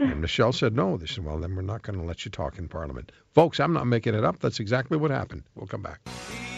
And 0.00 0.22
Michelle 0.22 0.52
said 0.52 0.74
no. 0.74 0.96
They 0.96 1.06
said, 1.06 1.24
well, 1.24 1.38
then 1.38 1.54
we're 1.54 1.62
not 1.62 1.82
going 1.82 1.98
to 1.98 2.04
let 2.04 2.24
you 2.24 2.30
talk 2.30 2.56
in 2.56 2.68
Parliament. 2.68 3.12
Folks, 3.34 3.60
I'm 3.60 3.74
not 3.74 3.86
making 3.86 4.14
it 4.14 4.24
up. 4.24 4.38
That's 4.38 4.60
exactly 4.60 4.96
what 4.96 5.10
happened. 5.10 5.42
We'll 5.56 5.66
come 5.66 5.82
back. 5.82 6.00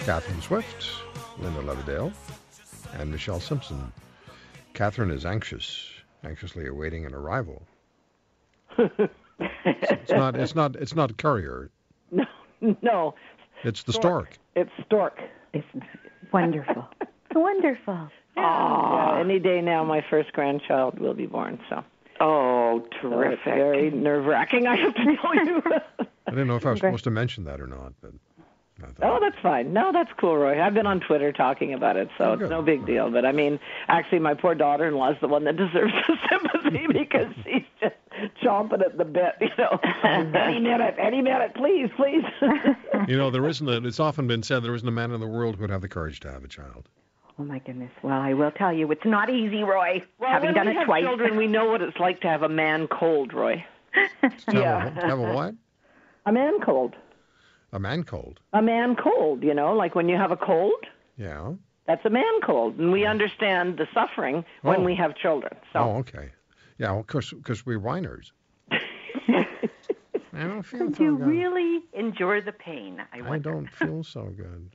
Catherine 0.05 0.43
Swift, 0.43 0.87
Linda 1.39 1.61
Leatherdale, 1.61 2.13
and 2.99 3.11
Michelle 3.11 3.41
Simson. 3.41 3.93
Catherine 4.75 5.11
is 5.11 5.25
anxious, 5.27 5.89
anxiously 6.25 6.67
awaiting 6.67 7.05
an 7.07 7.15
arrival. 7.15 7.63
it's 8.79 10.11
not. 10.11 10.37
It's 10.37 10.55
not. 10.55 10.77
It's 10.77 10.95
not 10.95 11.17
courier. 11.17 11.71
No, 12.63 12.77
no, 12.83 13.15
It's 13.65 13.85
the 13.85 13.95
stork. 13.95 14.37
it's 14.55 14.71
stork. 14.85 15.19
It's 15.55 15.67
wonderful. 16.31 16.87
wonderful. 17.35 18.11
Yeah, 18.37 19.19
any 19.19 19.39
day 19.39 19.63
now, 19.63 19.83
my 19.83 20.05
first 20.11 20.33
grandchild 20.35 20.99
will 20.99 21.15
be 21.15 21.25
born. 21.25 21.59
So, 21.71 21.83
Oh, 22.21 22.87
so 23.01 23.09
terrific. 23.09 23.39
it's 23.39 23.45
very 23.45 23.91
nerve 23.91 24.27
wracking. 24.27 24.67
I 24.67 24.77
have 24.77 24.95
to 24.95 25.05
tell 25.17 25.35
you. 25.37 25.63
I 26.27 26.31
didn't 26.33 26.49
know 26.49 26.57
if 26.57 26.67
I 26.67 26.73
was 26.73 26.81
supposed 26.81 27.05
to 27.05 27.11
mention 27.11 27.45
that 27.45 27.63
or 27.63 27.67
not, 27.67 27.95
but 28.03 28.13
I 28.13 28.30
Oh, 29.03 29.19
that's 29.21 29.39
fine. 29.43 29.73
No, 29.73 29.93
that's 29.93 30.11
cool, 30.19 30.37
Roy. 30.37 30.61
I've 30.63 30.75
been 30.75 30.87
on 30.87 31.01
Twitter 31.01 31.33
talking 31.33 31.73
about 31.75 31.97
it, 31.97 32.09
so 32.19 32.25
oh, 32.25 32.33
it's 32.35 32.51
no 32.51 32.63
big 32.63 32.87
deal. 32.87 33.11
But 33.11 33.25
I 33.25 33.33
mean, 33.33 33.59
actually, 33.89 34.19
my 34.21 34.35
poor 34.35 34.55
daughter-in-law 34.55 35.13
is 35.13 35.17
the 35.21 35.29
one 35.29 35.45
that 35.45 35.57
deserves 35.57 35.93
the 36.07 36.17
sympathy 36.31 36.87
because 36.93 37.33
she's 37.45 37.63
just 37.81 37.95
chomping 38.43 38.83
at 38.83 38.97
the 38.99 39.05
bit. 39.05 39.35
You 39.41 39.49
know, 39.59 39.79
any 40.05 40.61
minute, 40.61 40.95
any 40.99 41.23
minute, 41.23 41.55
please, 41.55 41.89
please. 41.97 42.25
you 43.09 43.17
know, 43.17 43.31
there 43.31 43.47
isn't. 43.49 43.69
A, 43.69 43.87
it's 43.87 44.01
often 44.01 44.27
been 44.27 44.43
said 44.43 44.63
there 44.63 44.75
isn't 44.75 44.89
a 44.89 44.93
man 44.93 45.11
in 45.13 45.21
the 45.21 45.27
world 45.27 45.57
who 45.57 45.63
would 45.63 45.71
have 45.71 45.83
the 45.83 45.89
courage 45.89 46.21
to 46.21 46.31
have 46.31 46.45
a 46.45 46.49
child. 46.49 46.89
Oh 47.39 47.45
my 47.45 47.59
goodness. 47.61 47.91
Well, 48.03 48.21
I 48.21 48.35
will 48.35 48.51
tell 48.51 48.73
you, 48.73 48.91
it's 48.93 49.05
not 49.07 49.31
easy, 49.31 49.63
Roy. 49.63 50.03
well, 50.19 50.31
Having 50.31 50.55
done 50.55 50.67
we 50.67 50.73
it 50.73 50.77
have 50.77 50.87
twice. 50.87 51.05
children, 51.05 51.37
we 51.37 51.47
know 51.47 51.71
what 51.71 51.81
it's 51.81 51.99
like 51.99 52.21
to 52.21 52.29
have 52.29 52.43
a 52.43 52.49
man 52.51 52.87
cold, 52.87 53.33
Roy. 53.33 53.65
Yeah. 54.53 54.85
Have 54.91 54.97
a, 54.97 55.07
have 55.07 55.19
a 55.19 55.33
what? 55.33 55.55
A 56.27 56.33
man 56.33 56.61
cold. 56.61 56.95
A 57.73 57.79
man 57.79 58.03
cold. 58.05 58.41
A 58.53 58.63
man 58.63 58.97
cold. 58.97 59.43
You 59.43 59.55
know, 59.55 59.75
like 59.75 59.95
when 59.95 60.09
you 60.09 60.17
have 60.17 60.31
a 60.33 60.37
cold. 60.37 60.85
Yeah. 61.17 61.53
That's 61.87 62.05
a 62.05 62.11
man 62.11 62.41
cold, 62.45 62.79
and 62.79 62.93
we 62.93 63.05
understand 63.05 63.77
the 63.79 63.87
suffering 63.93 64.45
when 64.63 64.81
Oh. 64.81 64.85
we 64.85 64.95
have 64.97 65.15
children. 65.17 65.57
So 65.73 65.79
Oh, 65.81 65.91
okay. 65.99 66.31
Yeah, 66.79 66.93
well, 66.93 67.03
because 67.03 67.31
because 67.31 67.67
we're 67.67 67.79
whiners. 67.81 68.33
I 68.73 70.45
don't 70.45 70.63
feel 70.63 70.89
Do 70.89 70.95
so 70.95 71.03
you 71.03 71.19
good. 71.19 71.27
really 71.27 71.81
endure 71.93 72.41
the 72.41 72.53
pain? 72.53 73.03
I 73.13 73.21
I 73.29 73.39
don't 73.39 73.69
feel 73.71 74.03
so 74.17 74.33
good. 74.37 74.71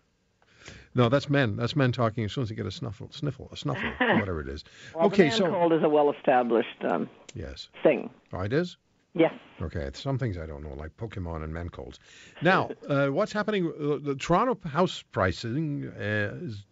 No, 0.94 1.10
that's 1.10 1.30
men. 1.30 1.56
That's 1.56 1.76
men 1.76 1.92
talking 1.92 2.26
as 2.26 2.34
soon 2.34 2.44
as 2.44 2.50
they 2.50 2.56
get 2.56 2.66
a 2.66 2.72
snuffle, 2.72 3.10
sniffle, 3.12 3.50
a 3.52 3.58
snuffle, 3.58 3.90
whatever 4.00 4.42
it 4.42 4.50
is. 4.50 4.64
well, 4.94 5.06
okay, 5.08 5.24
the 5.24 5.30
man 5.30 5.38
so 5.38 5.50
cold 5.52 5.74
is 5.74 5.84
a 5.84 5.90
well-established 5.90 6.84
um, 6.90 7.10
yes. 7.34 7.70
thing. 7.84 8.10
Oh, 8.34 8.42
it 8.42 8.54
is. 8.54 8.78
Yes. 9.16 9.34
Okay, 9.62 9.90
some 9.94 10.18
things 10.18 10.38
I 10.38 10.46
don't 10.46 10.62
know, 10.62 10.74
like 10.76 10.96
Pokemon 10.98 11.44
and 11.44 11.54
men 11.54 11.70
colds. 11.70 12.00
Now, 12.42 12.70
uh, 12.90 13.08
what's 13.08 13.32
happening? 13.32 13.68
Uh, 13.68 13.98
the 14.02 14.16
Toronto 14.16 14.58
house 14.68 15.04
pricing 15.14 15.88
uh, 15.98 16.36
is 16.42 16.66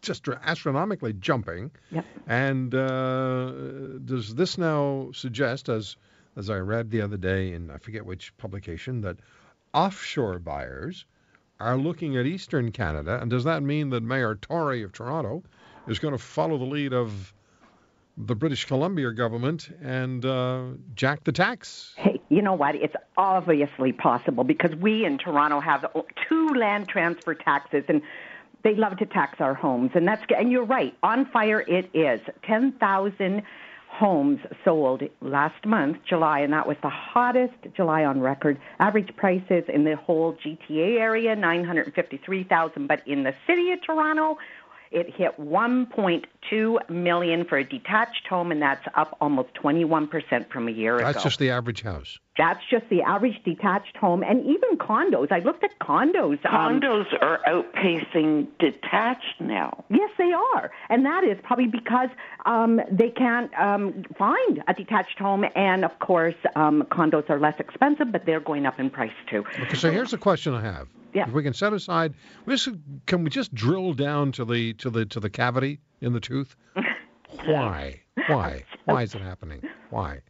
just 0.00 0.26
astronomically 0.28 1.12
jumping. 1.12 1.70
Yep. 1.90 2.06
And 2.26 2.74
uh, 2.74 3.52
does 4.04 4.34
this 4.34 4.56
now 4.56 5.10
suggest, 5.12 5.68
as 5.68 5.96
as 6.36 6.50
I 6.50 6.56
read 6.56 6.90
the 6.90 7.02
other 7.02 7.18
day 7.18 7.52
in 7.52 7.70
I 7.70 7.76
forget 7.76 8.04
which 8.06 8.36
publication, 8.38 9.02
that 9.02 9.18
offshore 9.74 10.38
buyers 10.38 11.04
are 11.60 11.76
looking 11.76 12.16
at 12.16 12.26
Eastern 12.26 12.72
Canada, 12.72 13.18
and 13.20 13.30
does 13.30 13.44
that 13.44 13.62
mean 13.62 13.90
that 13.90 14.02
Mayor 14.02 14.34
Tory 14.34 14.82
of 14.82 14.92
Toronto 14.92 15.42
is 15.86 15.98
going 15.98 16.12
to 16.12 16.18
follow 16.18 16.56
the 16.56 16.64
lead 16.64 16.92
of 16.94 17.34
the 18.16 18.34
British 18.34 18.64
Columbia 18.64 19.10
government 19.12 19.70
and 19.82 20.24
uh, 20.24 20.64
jack 20.94 21.24
the 21.24 21.32
tax? 21.32 21.92
Hey, 21.96 22.20
you 22.28 22.42
know 22.42 22.54
what? 22.54 22.74
It's 22.74 22.94
obviously 23.16 23.92
possible 23.92 24.44
because 24.44 24.74
we 24.76 25.04
in 25.04 25.18
Toronto 25.18 25.60
have 25.60 25.84
two 26.28 26.48
land 26.50 26.88
transfer 26.88 27.34
taxes 27.34 27.84
and 27.88 28.02
they 28.62 28.74
love 28.74 28.96
to 28.98 29.06
tax 29.06 29.40
our 29.40 29.54
homes. 29.54 29.90
And 29.94 30.06
that's 30.06 30.22
and 30.36 30.50
you're 30.50 30.64
right. 30.64 30.94
On 31.02 31.26
fire 31.26 31.60
it 31.60 31.90
is. 31.94 32.20
10,000 32.44 33.42
homes 33.88 34.40
sold 34.64 35.02
last 35.20 35.64
month, 35.64 35.98
July, 36.08 36.40
and 36.40 36.52
that 36.52 36.66
was 36.66 36.76
the 36.82 36.88
hottest 36.88 37.54
July 37.76 38.04
on 38.04 38.20
record. 38.20 38.58
Average 38.80 39.14
prices 39.16 39.62
in 39.72 39.84
the 39.84 39.94
whole 39.94 40.36
GTA 40.44 40.98
area 40.98 41.36
953,000, 41.36 42.88
but 42.88 43.06
in 43.06 43.22
the 43.22 43.34
city 43.46 43.70
of 43.70 43.80
Toronto 43.82 44.36
it 44.94 45.12
hit 45.14 45.38
1.2 45.38 46.90
million 46.90 47.44
for 47.44 47.58
a 47.58 47.64
detached 47.68 48.26
home, 48.28 48.52
and 48.52 48.62
that's 48.62 48.86
up 48.94 49.16
almost 49.20 49.52
21% 49.54 50.50
from 50.50 50.68
a 50.68 50.70
year 50.70 50.96
ago. 50.96 51.04
That's 51.04 51.24
just 51.24 51.40
the 51.40 51.50
average 51.50 51.82
house. 51.82 52.18
That's 52.36 52.60
just 52.68 52.88
the 52.90 53.00
average 53.02 53.40
detached 53.44 53.96
home, 53.96 54.24
and 54.24 54.44
even 54.44 54.76
condos. 54.76 55.30
I 55.30 55.38
looked 55.38 55.62
at 55.62 55.78
condos. 55.78 56.44
um, 56.46 56.80
Condos 56.80 57.06
are 57.22 57.38
outpacing 57.46 58.48
detached 58.58 59.40
now. 59.40 59.84
yes, 59.88 60.10
they 60.18 60.32
are, 60.32 60.70
and 60.88 61.06
that 61.06 61.22
is 61.22 61.38
probably 61.44 61.68
because 61.68 62.08
um, 62.44 62.80
they 62.90 63.10
can't 63.10 63.52
um, 63.58 64.04
find 64.18 64.64
a 64.66 64.74
detached 64.74 65.18
home, 65.18 65.44
and 65.54 65.84
of 65.84 65.96
course, 66.00 66.34
um, 66.56 66.82
condos 66.90 67.30
are 67.30 67.38
less 67.38 67.54
expensive, 67.60 68.10
but 68.10 68.26
they're 68.26 68.40
going 68.40 68.66
up 68.66 68.80
in 68.80 68.90
price 68.90 69.12
too. 69.30 69.44
Okay, 69.60 69.76
so 69.76 69.90
here's 69.92 70.10
the 70.10 70.18
question 70.18 70.54
I 70.54 70.62
have. 70.62 70.88
Yeah. 71.12 71.28
If 71.28 71.32
we 71.32 71.44
can 71.44 71.54
set 71.54 71.72
aside, 71.72 72.14
we 72.46 72.58
can 73.06 73.22
we 73.22 73.30
just 73.30 73.54
drill 73.54 73.92
down 73.92 74.32
to 74.32 74.44
the 74.44 74.72
to 74.74 74.90
the 74.90 75.06
to 75.06 75.20
the 75.20 75.30
cavity 75.30 75.78
in 76.00 76.12
the 76.12 76.20
tooth? 76.20 76.56
Why? 77.46 78.00
Why? 78.26 78.64
Why 78.86 79.02
is 79.02 79.14
it 79.14 79.20
happening? 79.20 79.62
Why? 79.90 80.22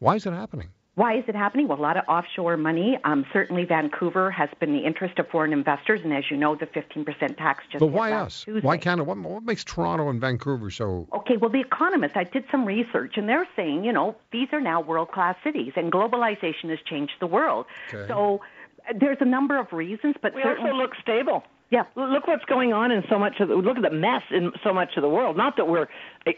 Why 0.00 0.16
is 0.16 0.26
it 0.26 0.32
happening? 0.32 0.70
Why 0.96 1.16
is 1.18 1.24
it 1.28 1.34
happening? 1.36 1.68
Well, 1.68 1.78
a 1.78 1.80
lot 1.80 1.96
of 1.96 2.04
offshore 2.08 2.56
money. 2.56 2.98
Um, 3.04 3.24
certainly, 3.32 3.64
Vancouver 3.64 4.30
has 4.30 4.48
been 4.58 4.72
the 4.72 4.80
interest 4.84 5.18
of 5.18 5.28
foreign 5.28 5.52
investors, 5.52 6.00
and 6.02 6.12
as 6.12 6.24
you 6.30 6.36
know, 6.36 6.56
the 6.56 6.66
15% 6.66 7.36
tax 7.36 7.64
just. 7.70 7.80
But 7.80 7.86
why 7.86 8.10
last 8.10 8.26
us? 8.26 8.44
Tuesday. 8.44 8.66
Why 8.66 8.76
Canada? 8.76 9.04
What, 9.04 9.16
what 9.18 9.44
makes 9.44 9.62
Toronto 9.64 10.08
and 10.10 10.20
Vancouver 10.20 10.68
so? 10.70 11.06
Okay, 11.14 11.36
well, 11.36 11.50
The 11.50 11.60
Economist, 11.60 12.16
I 12.16 12.24
did 12.24 12.44
some 12.50 12.64
research, 12.64 13.14
and 13.16 13.28
they're 13.28 13.48
saying, 13.54 13.84
you 13.84 13.92
know, 13.92 14.16
these 14.32 14.48
are 14.52 14.60
now 14.60 14.80
world 14.80 15.12
class 15.12 15.36
cities, 15.44 15.72
and 15.76 15.92
globalization 15.92 16.70
has 16.70 16.80
changed 16.84 17.12
the 17.20 17.26
world. 17.28 17.66
Okay. 17.94 18.06
So 18.08 18.40
uh, 18.88 18.92
there's 18.98 19.18
a 19.20 19.24
number 19.26 19.58
of 19.60 19.72
reasons, 19.72 20.16
but 20.20 20.34
We 20.34 20.42
certainly. 20.42 20.70
also 20.70 20.82
look 20.82 20.92
stable. 21.00 21.44
Yeah. 21.70 21.84
Look 21.94 22.26
what's 22.26 22.44
going 22.46 22.72
on 22.72 22.90
in 22.90 23.04
so 23.08 23.16
much 23.16 23.38
of 23.38 23.48
the, 23.48 23.54
look 23.54 23.76
at 23.76 23.82
the 23.84 23.96
mess 23.96 24.22
in 24.32 24.50
so 24.64 24.72
much 24.74 24.96
of 24.96 25.02
the 25.02 25.08
world. 25.08 25.36
Not 25.36 25.56
that 25.56 25.68
we're 25.68 25.86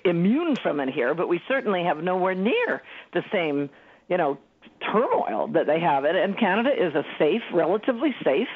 immune 0.05 0.57
from 0.63 0.79
it 0.79 0.91
here, 0.91 1.15
but 1.15 1.27
we 1.29 1.41
certainly 1.49 1.83
have 1.85 2.03
nowhere 2.03 2.35
near 2.35 2.83
the 3.15 3.23
same, 3.33 3.71
you 4.09 4.17
know, 4.17 4.39
turmoil 4.93 5.49
that 5.49 5.67
they 5.67 5.81
have. 5.81 6.05
And, 6.05 6.17
and 6.17 6.39
Canada 6.39 6.71
is 6.71 6.95
a 6.95 7.05
safe, 7.19 7.43
relatively 7.53 8.15
safe, 8.25 8.49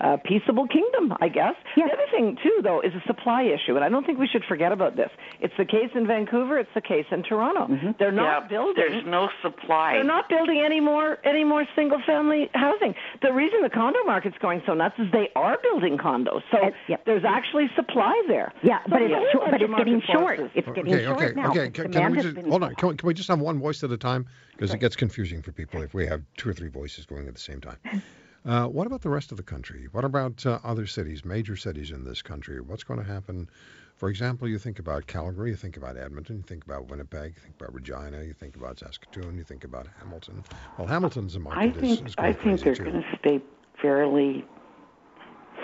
uh, 0.00 0.16
peaceable 0.24 0.66
kingdom, 0.66 1.14
I 1.20 1.28
guess. 1.28 1.54
Yeah. 1.76 1.86
The 1.86 1.92
other 1.92 2.10
thing 2.10 2.36
too, 2.42 2.60
though, 2.62 2.80
is 2.80 2.92
a 2.94 3.02
supply 3.06 3.42
issue, 3.44 3.76
and 3.76 3.84
I 3.84 3.88
don't 3.88 4.04
think 4.04 4.18
we 4.18 4.26
should 4.26 4.44
forget 4.48 4.72
about 4.72 4.96
this. 4.96 5.10
It's 5.40 5.54
the 5.58 5.64
case 5.64 5.90
in 5.94 6.06
Vancouver. 6.06 6.58
It's 6.58 6.70
the 6.74 6.80
case 6.80 7.06
in 7.10 7.22
Toronto. 7.22 7.68
They're 7.98 8.12
not 8.12 8.44
yeah, 8.44 8.48
building. 8.48 8.74
there's 8.76 9.06
no 9.06 9.28
supply. 9.42 9.94
They're 9.94 10.04
not 10.04 10.28
building 10.28 10.62
any 10.64 10.80
more 10.80 11.18
any 11.24 11.44
more 11.44 11.64
single 11.76 12.00
family 12.06 12.50
housing. 12.54 12.94
The 13.22 13.32
reason 13.32 13.62
the 13.62 13.70
condo 13.70 14.02
market's 14.04 14.36
going 14.40 14.62
so 14.66 14.74
nuts 14.74 14.94
is 14.98 15.06
they 15.12 15.28
are 15.36 15.58
building 15.62 15.98
condos. 15.98 16.42
So 16.50 16.58
yep. 16.88 17.04
there's 17.06 17.24
actually 17.26 17.68
supply 17.76 18.20
there. 18.28 18.52
yeah, 18.62 18.78
So 18.84 18.90
but 18.90 19.02
it's, 19.02 19.14
whole 19.14 19.26
short, 19.32 19.50
but 19.50 19.62
it's 19.62 19.74
getting 19.76 19.92
market 19.94 20.12
short. 20.12 20.36
forces. 20.38 20.52
It's 20.54 20.68
getting 20.74 20.94
okay, 20.94 21.04
short 21.04 21.22
okay, 21.22 21.32
now. 21.34 21.50
okay. 21.50 21.70
Can, 21.70 21.92
can 21.92 22.12
we 22.12 22.22
just 22.22 22.36
hold 22.36 22.62
on? 22.62 22.74
Can 22.74 22.88
we, 22.90 22.96
can 22.96 23.06
we 23.06 23.14
just 23.14 23.28
have 23.28 23.40
one 23.40 23.58
voice 23.60 23.82
at 23.84 23.90
a 23.90 23.96
time? 23.96 24.26
Because 24.52 24.72
it 24.72 24.80
gets 24.80 24.96
confusing 24.96 25.42
for 25.42 25.52
people 25.52 25.82
if 25.82 25.94
we 25.94 26.06
have 26.06 26.22
two 26.36 26.48
or 26.48 26.52
three 26.52 26.68
voices 26.68 27.06
going 27.06 27.26
at 27.26 27.34
the 27.34 27.40
same 27.40 27.60
time. 27.60 27.78
Uh, 28.46 28.66
what 28.66 28.86
about 28.86 29.00
the 29.00 29.08
rest 29.08 29.30
of 29.30 29.36
the 29.38 29.42
country? 29.42 29.88
What 29.92 30.04
about 30.04 30.44
uh, 30.44 30.58
other 30.62 30.86
cities, 30.86 31.24
major 31.24 31.56
cities 31.56 31.90
in 31.90 32.04
this 32.04 32.20
country? 32.20 32.60
What's 32.60 32.84
going 32.84 33.00
to 33.00 33.06
happen? 33.06 33.48
For 33.96 34.10
example, 34.10 34.48
you 34.48 34.58
think 34.58 34.78
about 34.78 35.06
Calgary, 35.06 35.50
you 35.50 35.56
think 35.56 35.76
about 35.76 35.96
Edmonton, 35.96 36.36
you 36.38 36.42
think 36.42 36.64
about 36.64 36.88
Winnipeg, 36.88 37.34
you 37.36 37.40
think 37.40 37.54
about 37.58 37.72
Regina, 37.72 38.22
you 38.22 38.34
think 38.34 38.56
about 38.56 38.78
Saskatoon, 38.78 39.38
you 39.38 39.44
think 39.44 39.64
about 39.64 39.86
Hamilton. 39.98 40.42
Well, 40.76 40.86
Hamilton's 40.86 41.36
a 41.36 41.40
market 41.40 41.76
is, 41.76 41.80
think 41.80 42.08
is 42.08 42.14
I 42.18 42.32
going 42.32 42.58
think 42.58 42.60
they're 42.62 42.84
going 42.84 43.02
to 43.02 43.18
stay 43.18 43.40
fairly 43.80 44.44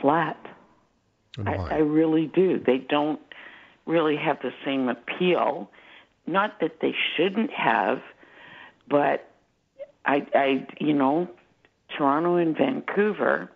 flat. 0.01 0.39
I. 1.45 1.55
I 1.55 1.79
really 1.79 2.27
do. 2.27 2.59
They 2.65 2.79
don't 2.79 3.21
really 3.87 4.17
have 4.17 4.39
the 4.43 4.53
same 4.65 4.89
appeal. 4.89 5.71
Not 6.27 6.61
that 6.61 6.79
they 6.81 6.95
shouldn't 7.17 7.51
have, 7.53 8.01
but 8.89 9.29
I, 10.05 10.27
I, 10.35 10.67
you 10.79 10.95
know, 10.95 11.29
Toronto 12.01 12.37
and 12.37 12.57
Vancouver 12.57 13.51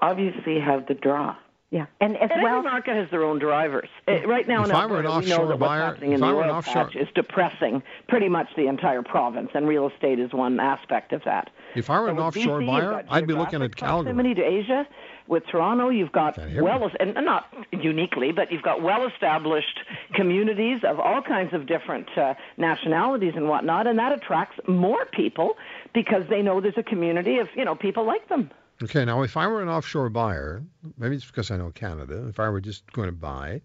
obviously 0.00 0.58
have 0.58 0.88
the 0.88 0.94
draw. 0.94 1.36
Yeah, 1.72 1.86
and 2.00 2.16
as 2.16 2.30
And 2.32 2.42
well. 2.42 2.58
every 2.58 2.68
market 2.68 2.96
has 2.96 3.08
their 3.12 3.22
own 3.22 3.38
drivers. 3.38 3.88
Uh, 4.08 4.26
right 4.26 4.48
now 4.48 4.62
If 4.64 4.70
in 4.70 4.74
I 4.74 4.86
were 4.86 4.98
an 4.98 5.06
Alberta, 5.06 5.20
we 5.20 5.26
know 5.30 5.34
offshore 5.36 5.46
that 5.46 5.58
what's 5.60 5.68
buyer- 5.70 5.80
happening 5.84 6.10
if 6.10 6.14
in 6.16 6.20
the 6.20 6.26
I 6.26 6.32
were 6.32 6.42
an 6.42 6.50
oil 6.50 6.56
offshore- 6.56 6.84
patch 6.86 6.96
is 6.96 7.06
depressing 7.14 7.80
pretty 8.08 8.28
much 8.28 8.48
the 8.56 8.66
entire 8.66 9.02
province, 9.02 9.50
and 9.54 9.68
real 9.68 9.86
estate 9.88 10.18
is 10.18 10.32
one 10.32 10.58
aspect 10.58 11.12
of 11.12 11.22
that. 11.24 11.48
if 11.76 11.88
I 11.88 12.00
were 12.00 12.08
So 12.08 12.12
an 12.14 12.18
offshore 12.18 12.58
BC, 12.58 12.66
buyer, 12.66 13.04
I'd 13.08 13.28
be 13.28 13.34
looking 13.34 13.62
at 13.62 13.76
Calgary. 13.76 14.12
Proximity 14.12 14.34
to 14.34 14.42
Asia. 14.42 14.86
With 15.28 15.46
Toronto, 15.46 15.90
you've 15.90 16.10
got 16.10 16.34
Can't 16.34 16.52
me. 16.54 16.60
well, 16.60 16.90
and 16.98 17.14
not 17.24 17.46
uniquely, 17.70 18.32
but 18.32 18.50
you've 18.50 18.62
got 18.64 18.82
well-established 18.82 19.78
communities 20.14 20.80
of 20.82 20.98
all 20.98 21.22
kinds 21.22 21.54
of 21.54 21.66
different 21.66 22.08
uh, 22.18 22.34
nationalities 22.56 23.34
and 23.36 23.48
whatnot, 23.48 23.86
and 23.86 23.96
that 24.00 24.10
attracts 24.10 24.58
more 24.66 25.04
people 25.04 25.56
because 25.94 26.24
they 26.28 26.42
know 26.42 26.60
there's 26.60 26.76
a 26.76 26.82
community 26.82 27.38
of 27.38 27.46
you 27.54 27.64
know 27.64 27.76
people 27.76 28.04
like 28.04 28.28
them. 28.28 28.50
Okay, 28.82 29.04
now 29.04 29.22
if 29.22 29.36
I 29.36 29.46
were 29.46 29.62
an 29.62 29.68
offshore 29.68 30.08
buyer, 30.08 30.62
maybe 30.96 31.16
it's 31.16 31.26
because 31.26 31.50
I 31.50 31.56
know 31.58 31.70
Canada, 31.70 32.26
if 32.28 32.40
I 32.40 32.48
were 32.48 32.60
just 32.62 32.90
going 32.92 33.08
to 33.08 33.12
buy, 33.12 33.60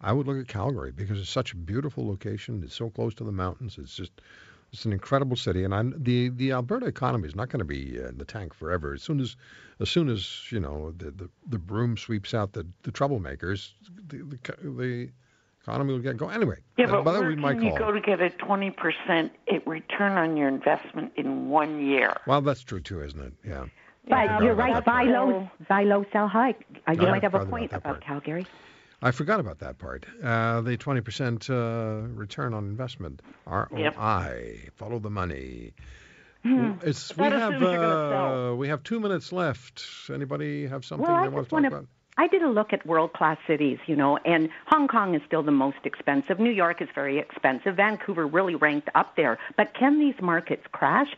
I 0.00 0.12
would 0.12 0.26
look 0.26 0.38
at 0.38 0.48
Calgary 0.48 0.92
because 0.92 1.20
it's 1.20 1.28
such 1.28 1.52
a 1.52 1.56
beautiful 1.56 2.06
location. 2.06 2.62
It's 2.64 2.74
so 2.74 2.88
close 2.88 3.14
to 3.16 3.24
the 3.24 3.32
mountains. 3.32 3.76
It's 3.78 3.94
just 3.94 4.12
it's 4.72 4.84
an 4.84 4.92
incredible 4.92 5.36
city, 5.36 5.64
and 5.64 5.74
I'm, 5.74 5.94
the 6.02 6.30
the 6.30 6.52
Alberta 6.52 6.86
economy 6.86 7.28
is 7.28 7.36
not 7.36 7.50
going 7.50 7.60
to 7.60 7.66
be 7.66 7.98
uh, 8.02 8.08
in 8.08 8.18
the 8.18 8.24
tank 8.24 8.54
forever. 8.54 8.94
As 8.94 9.02
soon 9.02 9.20
as 9.20 9.36
as 9.80 9.90
soon 9.90 10.08
as 10.08 10.50
you 10.50 10.60
know 10.60 10.92
the 10.96 11.10
the, 11.10 11.30
the 11.48 11.58
broom 11.58 11.96
sweeps 11.98 12.32
out 12.32 12.52
the, 12.52 12.66
the 12.82 12.92
troublemakers, 12.92 13.72
the, 14.08 14.18
the 14.18 14.70
the 14.70 15.10
economy 15.62 15.92
will 15.92 16.00
get 16.00 16.16
going. 16.16 16.34
Anyway, 16.34 16.56
Yeah, 16.78 16.86
but 16.86 17.04
by 17.04 17.12
the 17.12 17.20
where 17.20 17.36
my 17.36 17.52
can 17.52 17.62
you 17.62 17.70
call. 17.70 17.78
go 17.78 17.92
to 17.92 18.00
get 18.00 18.20
a 18.20 18.30
20% 18.30 19.30
return 19.66 20.12
on 20.12 20.36
your 20.36 20.48
investment 20.48 21.12
in 21.16 21.48
one 21.48 21.84
year? 21.84 22.16
Well, 22.26 22.40
that's 22.40 22.62
true 22.62 22.80
too, 22.80 23.02
isn't 23.02 23.20
it? 23.20 23.32
Yeah. 23.44 23.66
But 24.08 24.22
forgot 24.22 24.42
you're 24.42 24.54
right. 24.54 24.74
that 24.74 24.84
Buy 24.84 25.02
low, 25.04 25.50
buy 25.68 25.82
low, 25.84 26.04
sell 26.12 26.28
high. 26.28 26.54
Uh, 26.88 26.92
you 26.92 27.02
Yeah, 27.02 27.10
might 27.10 27.22
have 27.22 27.34
a 27.34 27.38
forgot 27.40 27.48
about 27.48 27.50
point 27.50 27.72
about. 27.72 28.00
Calgary. 28.02 28.46
I 29.02 29.10
forgot 29.10 29.40
about 29.40 29.58
that 29.58 29.78
part. 29.78 30.06
Uh, 30.22 30.62
the 30.62 30.76
20% 30.78 31.50
uh, 31.50 32.08
return 32.14 32.54
on 32.54 32.64
investment. 32.64 33.20
ROI. 33.46 34.70
Follow 34.76 34.98
the 34.98 35.10
money. 35.10 35.72
It's, 36.44 37.16
we 37.16 37.24
have 37.24 37.32
assumes 37.54 37.60
you're 37.60 37.74
gonna 37.74 38.52
uh, 38.52 38.54
we 38.54 38.68
have 38.68 38.82
two 38.84 39.00
minutes 39.00 39.32
left. 39.32 39.84
Anybody 40.12 40.66
have 40.68 40.84
something 40.84 41.04
Well, 41.06 41.16
I 41.16 41.22
they 41.24 41.28
want 41.28 41.46
to 41.46 41.50
talk 41.50 41.52
want 41.52 41.64
to. 41.64 41.68
about? 41.76 41.86
I 42.18 42.28
did 42.28 42.42
a 42.42 42.48
look 42.48 42.72
at 42.72 42.86
world 42.86 43.12
class 43.12 43.36
cities, 43.46 43.78
you 43.86 43.96
know, 43.96 44.16
and 44.18 44.48
Hong 44.66 44.86
Kong 44.88 45.14
is 45.14 45.20
still 45.26 45.42
the 45.42 45.50
most 45.50 45.78
expensive. 45.84 46.38
New 46.38 46.50
York 46.52 46.80
is 46.80 46.88
very 46.94 47.18
expensive. 47.18 47.76
Vancouver 47.76 48.26
really 48.26 48.54
ranked 48.54 48.88
up 48.94 49.16
there. 49.16 49.38
But 49.56 49.74
can 49.74 49.98
these 49.98 50.14
markets 50.22 50.62
crash? 50.72 51.08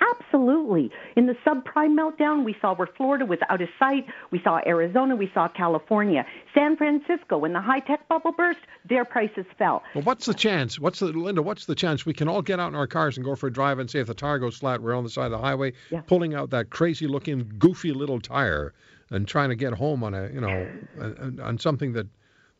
Absolutely. 0.00 0.90
In 1.16 1.26
the 1.26 1.34
subprime 1.46 1.94
meltdown, 1.98 2.44
we 2.44 2.54
saw 2.60 2.74
where 2.74 2.86
Florida 2.86 3.24
was 3.24 3.38
out 3.48 3.62
of 3.62 3.68
sight. 3.78 4.06
We 4.30 4.40
saw 4.42 4.60
Arizona. 4.66 5.16
We 5.16 5.30
saw 5.32 5.48
California. 5.48 6.26
San 6.54 6.76
Francisco, 6.76 7.38
when 7.38 7.52
the 7.54 7.60
high 7.60 7.80
tech 7.80 8.06
bubble 8.08 8.32
burst, 8.32 8.60
their 8.88 9.04
prices 9.04 9.46
fell. 9.58 9.82
Well, 9.94 10.04
what's 10.04 10.26
the 10.26 10.34
chance? 10.34 10.78
What's 10.78 10.98
the 10.98 11.06
Linda? 11.06 11.40
What's 11.42 11.64
the 11.64 11.74
chance 11.74 12.04
we 12.04 12.12
can 12.12 12.28
all 12.28 12.42
get 12.42 12.60
out 12.60 12.68
in 12.68 12.74
our 12.74 12.86
cars 12.86 13.16
and 13.16 13.24
go 13.24 13.34
for 13.34 13.46
a 13.46 13.52
drive 13.52 13.78
and 13.78 13.90
say 13.90 14.00
if 14.00 14.06
the 14.06 14.14
tire 14.14 14.38
goes 14.38 14.56
flat, 14.58 14.82
we're 14.82 14.94
on 14.94 15.04
the 15.04 15.10
side 15.10 15.26
of 15.26 15.30
the 15.32 15.38
highway, 15.38 15.72
Yeah. 15.90 16.02
pulling 16.02 16.34
out 16.34 16.50
that 16.50 16.68
crazy-looking, 16.70 17.52
goofy 17.58 17.92
little 17.92 18.20
tire 18.20 18.74
and 19.10 19.26
trying 19.26 19.48
to 19.48 19.56
get 19.56 19.72
home 19.72 20.04
on 20.04 20.14
a 20.14 20.28
you 20.28 20.40
know 20.40 20.68
on, 21.00 21.40
on 21.40 21.58
something 21.58 21.92
that 21.94 22.06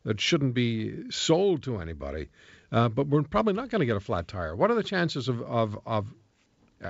that 0.05 0.19
shouldn't 0.19 0.53
be 0.53 1.11
sold 1.11 1.63
to 1.63 1.77
anybody. 1.79 2.29
Uh, 2.71 2.89
but 2.89 3.07
we're 3.07 3.21
probably 3.23 3.53
not 3.53 3.69
going 3.69 3.79
to 3.81 3.85
get 3.85 3.95
a 3.97 3.99
flat 4.01 4.27
tire. 4.27 4.55
What 4.55 4.71
are 4.71 4.75
the 4.75 4.83
chances 4.83 5.27
of 5.27 5.41
of, 5.43 5.77
of 5.85 6.13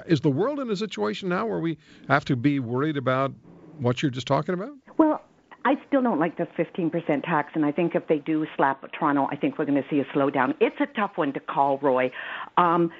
is 0.05 0.21
the 0.21 0.29
world 0.29 0.59
in 0.59 0.69
a 0.69 0.75
situation 0.75 1.29
now 1.29 1.45
where 1.45 1.59
we 1.59 1.77
have 2.07 2.25
to 2.25 2.35
be 2.35 2.59
worried 2.59 2.97
about 2.97 3.33
what 3.79 4.01
you're 4.01 4.11
just 4.11 4.27
talking 4.27 4.53
about? 4.53 4.71
Well, 4.97 5.21
I 5.65 5.75
still 5.87 6.01
don't 6.01 6.19
like 6.19 6.37
the 6.37 6.47
15% 6.57 7.23
tax, 7.23 7.51
and 7.53 7.65
I 7.65 7.71
think 7.71 7.93
if 7.93 8.07
they 8.07 8.19
do 8.19 8.45
slap 8.55 8.85
Toronto, 8.97 9.27
I 9.31 9.35
think 9.35 9.57
we're 9.57 9.65
going 9.65 9.81
to 9.81 9.89
see 9.89 9.99
a 9.99 10.05
slowdown. 10.05 10.53
It's 10.61 10.79
a 10.79 10.85
tough 10.85 11.11
one 11.15 11.33
to 11.33 11.39
call, 11.39 11.77
Roy. 11.79 12.11
Um, 12.55 12.91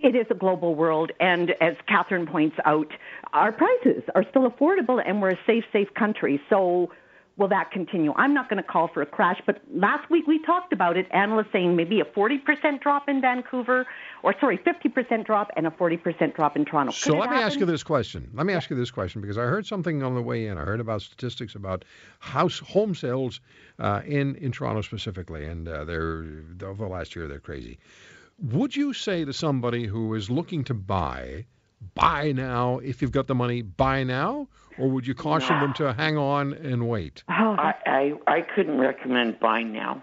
it 0.00 0.14
is 0.14 0.26
a 0.30 0.34
global 0.34 0.74
world, 0.74 1.12
and 1.20 1.52
as 1.60 1.74
Catherine 1.88 2.26
points 2.26 2.56
out, 2.64 2.88
our 3.32 3.52
prices 3.52 4.02
are 4.14 4.24
still 4.30 4.48
affordable, 4.48 5.02
and 5.04 5.20
we're 5.20 5.30
a 5.30 5.38
safe, 5.46 5.64
safe 5.72 5.88
country. 5.94 6.40
So, 6.48 6.90
will 7.38 7.48
that 7.48 7.70
continue? 7.70 8.12
I'm 8.16 8.34
not 8.34 8.50
going 8.50 8.62
to 8.62 8.68
call 8.68 8.88
for 8.88 9.00
a 9.00 9.06
crash, 9.06 9.40
but 9.46 9.62
last 9.72 10.10
week 10.10 10.26
we 10.26 10.42
talked 10.44 10.72
about 10.72 10.96
it. 10.96 11.06
Analysts 11.12 11.48
saying 11.52 11.76
maybe 11.76 12.00
a 12.00 12.04
40% 12.04 12.80
drop 12.80 13.08
in 13.08 13.20
Vancouver, 13.20 13.86
or 14.22 14.34
sorry, 14.40 14.58
50% 14.58 15.24
drop 15.24 15.50
and 15.56 15.66
a 15.66 15.70
40% 15.70 16.34
drop 16.34 16.56
in 16.56 16.64
Toronto. 16.64 16.92
So 16.92 17.12
Could 17.12 17.20
let 17.20 17.30
me 17.30 17.36
ask 17.36 17.58
you 17.58 17.66
this 17.66 17.84
question. 17.84 18.28
Let 18.34 18.44
me 18.44 18.52
ask 18.52 18.68
you 18.68 18.76
this 18.76 18.90
question 18.90 19.20
because 19.20 19.38
I 19.38 19.42
heard 19.42 19.66
something 19.66 20.02
on 20.02 20.14
the 20.14 20.22
way 20.22 20.46
in. 20.46 20.58
I 20.58 20.64
heard 20.64 20.80
about 20.80 21.02
statistics 21.02 21.54
about 21.54 21.84
house 22.18 22.58
home 22.58 22.94
sales 22.94 23.40
uh, 23.78 24.02
in 24.04 24.34
in 24.36 24.52
Toronto 24.52 24.82
specifically, 24.82 25.46
and 25.46 25.68
uh, 25.68 25.84
they're 25.84 26.24
over 26.62 26.84
the 26.84 26.90
last 26.90 27.14
year 27.14 27.28
they're 27.28 27.38
crazy. 27.38 27.78
Would 28.40 28.76
you 28.76 28.92
say 28.92 29.24
to 29.24 29.32
somebody 29.32 29.86
who 29.86 30.14
is 30.14 30.30
looking 30.30 30.64
to 30.64 30.74
buy, 30.74 31.46
buy 31.94 32.32
now 32.32 32.78
if 32.78 33.02
you've 33.02 33.12
got 33.12 33.26
the 33.26 33.34
money, 33.34 33.62
buy 33.62 34.04
now, 34.04 34.48
or 34.78 34.88
would 34.88 35.06
you 35.06 35.14
caution 35.14 35.58
them 35.60 35.72
to 35.74 35.92
hang 35.92 36.16
on 36.16 36.54
and 36.54 36.88
wait? 36.88 37.22
Oh, 37.28 37.56
I, 37.58 37.74
I 37.86 38.12
I 38.26 38.40
couldn't 38.42 38.78
recommend 38.78 39.40
buying 39.40 39.72
now. 39.72 40.02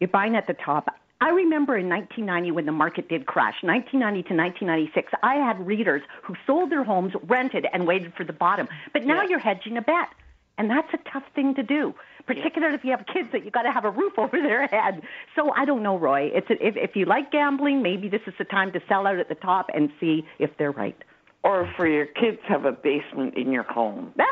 You're 0.00 0.08
buying 0.08 0.36
at 0.36 0.46
the 0.46 0.54
top. 0.54 0.88
I 1.22 1.28
remember 1.28 1.76
in 1.76 1.88
1990 1.88 2.52
when 2.52 2.64
the 2.64 2.72
market 2.72 3.08
did 3.10 3.26
crash, 3.26 3.62
1990 3.62 4.28
to 4.28 4.34
1996, 4.34 5.12
I 5.22 5.34
had 5.34 5.66
readers 5.66 6.00
who 6.22 6.34
sold 6.46 6.70
their 6.70 6.82
homes, 6.82 7.12
rented, 7.24 7.66
and 7.74 7.86
waited 7.86 8.14
for 8.14 8.24
the 8.24 8.32
bottom. 8.32 8.68
But 8.94 9.04
now 9.04 9.22
you're 9.22 9.38
hedging 9.38 9.76
a 9.76 9.82
bet. 9.82 10.08
And 10.56 10.70
that's 10.70 10.92
a 10.92 10.98
tough 11.10 11.24
thing 11.34 11.54
to 11.54 11.62
do, 11.62 11.94
particularly 12.26 12.74
if 12.74 12.84
you 12.84 12.90
have 12.90 13.04
kids 13.12 13.28
that 13.32 13.44
you 13.44 13.50
got 13.50 13.62
to 13.62 13.72
have 13.72 13.84
a 13.84 13.90
roof 13.90 14.14
over 14.18 14.40
their 14.40 14.66
head. 14.66 15.02
So 15.36 15.52
I 15.56 15.64
don't 15.64 15.82
know, 15.82 15.98
Roy. 15.98 16.30
It's 16.34 16.48
a, 16.50 16.54
if 16.66 16.76
if 16.76 16.96
you 16.96 17.04
like 17.06 17.30
gambling, 17.32 17.82
maybe 17.82 18.08
this 18.08 18.22
is 18.26 18.34
the 18.38 18.44
time 18.44 18.72
to 18.72 18.80
sell 18.88 19.06
out 19.06 19.18
at 19.18 19.28
the 19.28 19.34
top 19.34 19.66
and 19.74 19.90
see 20.00 20.24
if 20.38 20.50
they're 20.58 20.72
right. 20.72 20.96
Or 21.42 21.70
for 21.76 21.86
your 21.86 22.04
kids, 22.06 22.38
have 22.48 22.66
a 22.66 22.72
basement 22.72 23.34
in 23.36 23.50
your 23.50 23.62
home. 23.64 24.12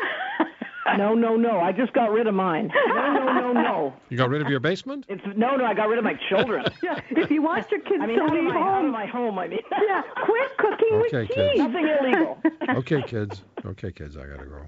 No, 0.96 1.14
no, 1.14 1.36
no. 1.36 1.60
I 1.60 1.72
just 1.72 1.92
got 1.92 2.10
rid 2.10 2.26
of 2.26 2.34
mine. 2.34 2.70
No, 2.88 3.12
no, 3.12 3.32
no, 3.32 3.52
no. 3.52 3.92
You 4.08 4.16
got 4.16 4.30
rid 4.30 4.40
of 4.40 4.48
your 4.48 4.60
basement? 4.60 5.04
It's 5.08 5.22
no, 5.36 5.54
no. 5.56 5.66
I 5.66 5.74
got 5.74 5.88
rid 5.88 5.98
of 5.98 6.04
my 6.04 6.18
children. 6.30 6.64
yeah, 6.82 6.98
if 7.10 7.30
you 7.30 7.42
want 7.42 7.70
your 7.70 7.80
kids 7.80 8.00
I 8.00 8.06
mean, 8.06 8.16
to 8.16 8.22
out 8.22 8.28
of, 8.30 8.34
leave 8.34 8.44
my, 8.44 8.50
out 8.56 8.56
of 8.56 8.82
home, 8.84 8.90
my 8.92 9.06
home. 9.06 9.38
I 9.38 9.48
mean, 9.48 9.58
yeah, 9.86 10.02
quit 10.24 10.56
cooking 10.56 10.94
Okay, 10.94 11.18
with 11.18 11.28
kids. 11.28 11.34
cheese. 11.34 11.58
nothing 11.58 11.88
illegal. 12.00 12.38
okay, 12.70 13.02
kids. 13.02 13.42
Okay, 13.66 13.92
kids. 13.92 14.16
I 14.16 14.26
gotta 14.26 14.46
go. 14.46 14.62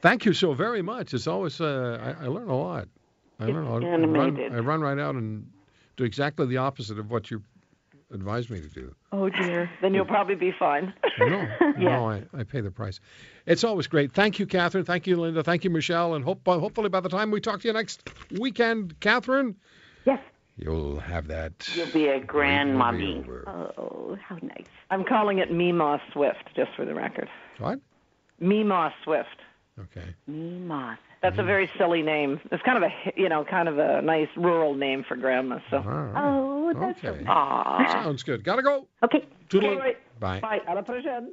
Thank 0.00 0.24
you 0.24 0.32
so 0.32 0.52
very 0.54 0.82
much. 0.82 1.14
It's 1.14 1.26
always 1.26 1.60
uh, 1.60 2.14
I, 2.20 2.24
I 2.24 2.28
learn 2.28 2.48
a 2.48 2.56
lot. 2.56 2.88
I 3.40 3.46
learn 3.46 3.66
a 3.66 3.72
lot. 3.72 3.84
I 3.84 3.88
run. 3.96 4.52
I 4.54 4.58
run 4.58 4.80
right 4.80 4.98
out 4.98 5.14
and 5.14 5.48
do 5.96 6.04
exactly 6.04 6.46
the 6.46 6.56
opposite 6.58 6.98
of 6.98 7.10
what 7.10 7.30
you 7.30 7.42
advised 8.12 8.48
me 8.50 8.60
to 8.60 8.68
do. 8.68 8.94
Oh 9.12 9.28
dear. 9.28 9.70
then 9.82 9.92
you'll 9.94 10.04
probably 10.06 10.34
be 10.34 10.52
fine. 10.58 10.94
No, 11.18 11.46
no, 11.78 12.08
I, 12.08 12.22
I 12.32 12.42
pay 12.44 12.60
the 12.60 12.70
price. 12.70 13.00
It's 13.46 13.64
always 13.64 13.86
great. 13.86 14.12
Thank 14.12 14.38
you, 14.38 14.46
Catherine. 14.46 14.84
Thank 14.84 15.06
you, 15.06 15.16
Linda. 15.16 15.42
Thank 15.42 15.64
you, 15.64 15.70
Michelle. 15.70 16.14
And 16.14 16.24
hope 16.24 16.46
uh, 16.48 16.58
hopefully 16.58 16.88
by 16.88 17.00
the 17.00 17.08
time 17.08 17.30
we 17.30 17.40
talk 17.40 17.60
to 17.60 17.68
you 17.68 17.74
next 17.74 18.08
weekend, 18.38 18.98
Catherine, 19.00 19.56
Yes. 20.06 20.20
you'll 20.56 21.00
have 21.00 21.26
that. 21.28 21.68
You'll 21.74 21.92
be 21.92 22.06
a 22.06 22.20
grandmommy. 22.20 23.18
over. 23.18 23.44
Oh, 23.46 24.16
how 24.26 24.36
nice. 24.42 24.66
I'm 24.90 25.04
calling 25.04 25.38
it 25.38 25.50
Meemaw 25.52 26.00
Swift, 26.12 26.48
just 26.56 26.70
for 26.76 26.84
the 26.86 26.94
record. 26.94 27.28
What? 27.58 27.78
Meemaw 28.40 28.90
Swift. 29.04 29.28
Okay. 29.80 30.14
Me 30.26 30.58
moth. 30.58 30.98
That's 31.22 31.34
a 31.34 31.38
mm-hmm. 31.38 31.46
very 31.46 31.70
silly 31.78 32.02
name. 32.02 32.40
It's 32.50 32.62
kind 32.62 32.82
of 32.82 32.90
a 32.90 33.12
you 33.16 33.28
know 33.28 33.44
kind 33.44 33.68
of 33.68 33.78
a 33.78 34.02
nice 34.02 34.28
rural 34.36 34.74
name 34.74 35.04
for 35.06 35.16
grandma. 35.16 35.58
So 35.70 35.78
All 35.78 35.82
right. 35.82 36.24
Oh, 36.24 36.72
that's 36.78 37.04
okay. 37.04 37.24
so 37.24 37.30
Aw. 37.30 38.02
Sounds 38.04 38.22
good. 38.22 38.44
Gotta 38.44 38.62
go. 38.62 38.86
Okay. 39.02 39.26
Toodaloo. 39.48 39.72
All 39.72 39.78
right. 39.78 40.20
Bye. 40.20 40.40
bye. 40.40 40.60
À 40.68 40.74
la 40.74 40.82
prochaine. 40.82 41.32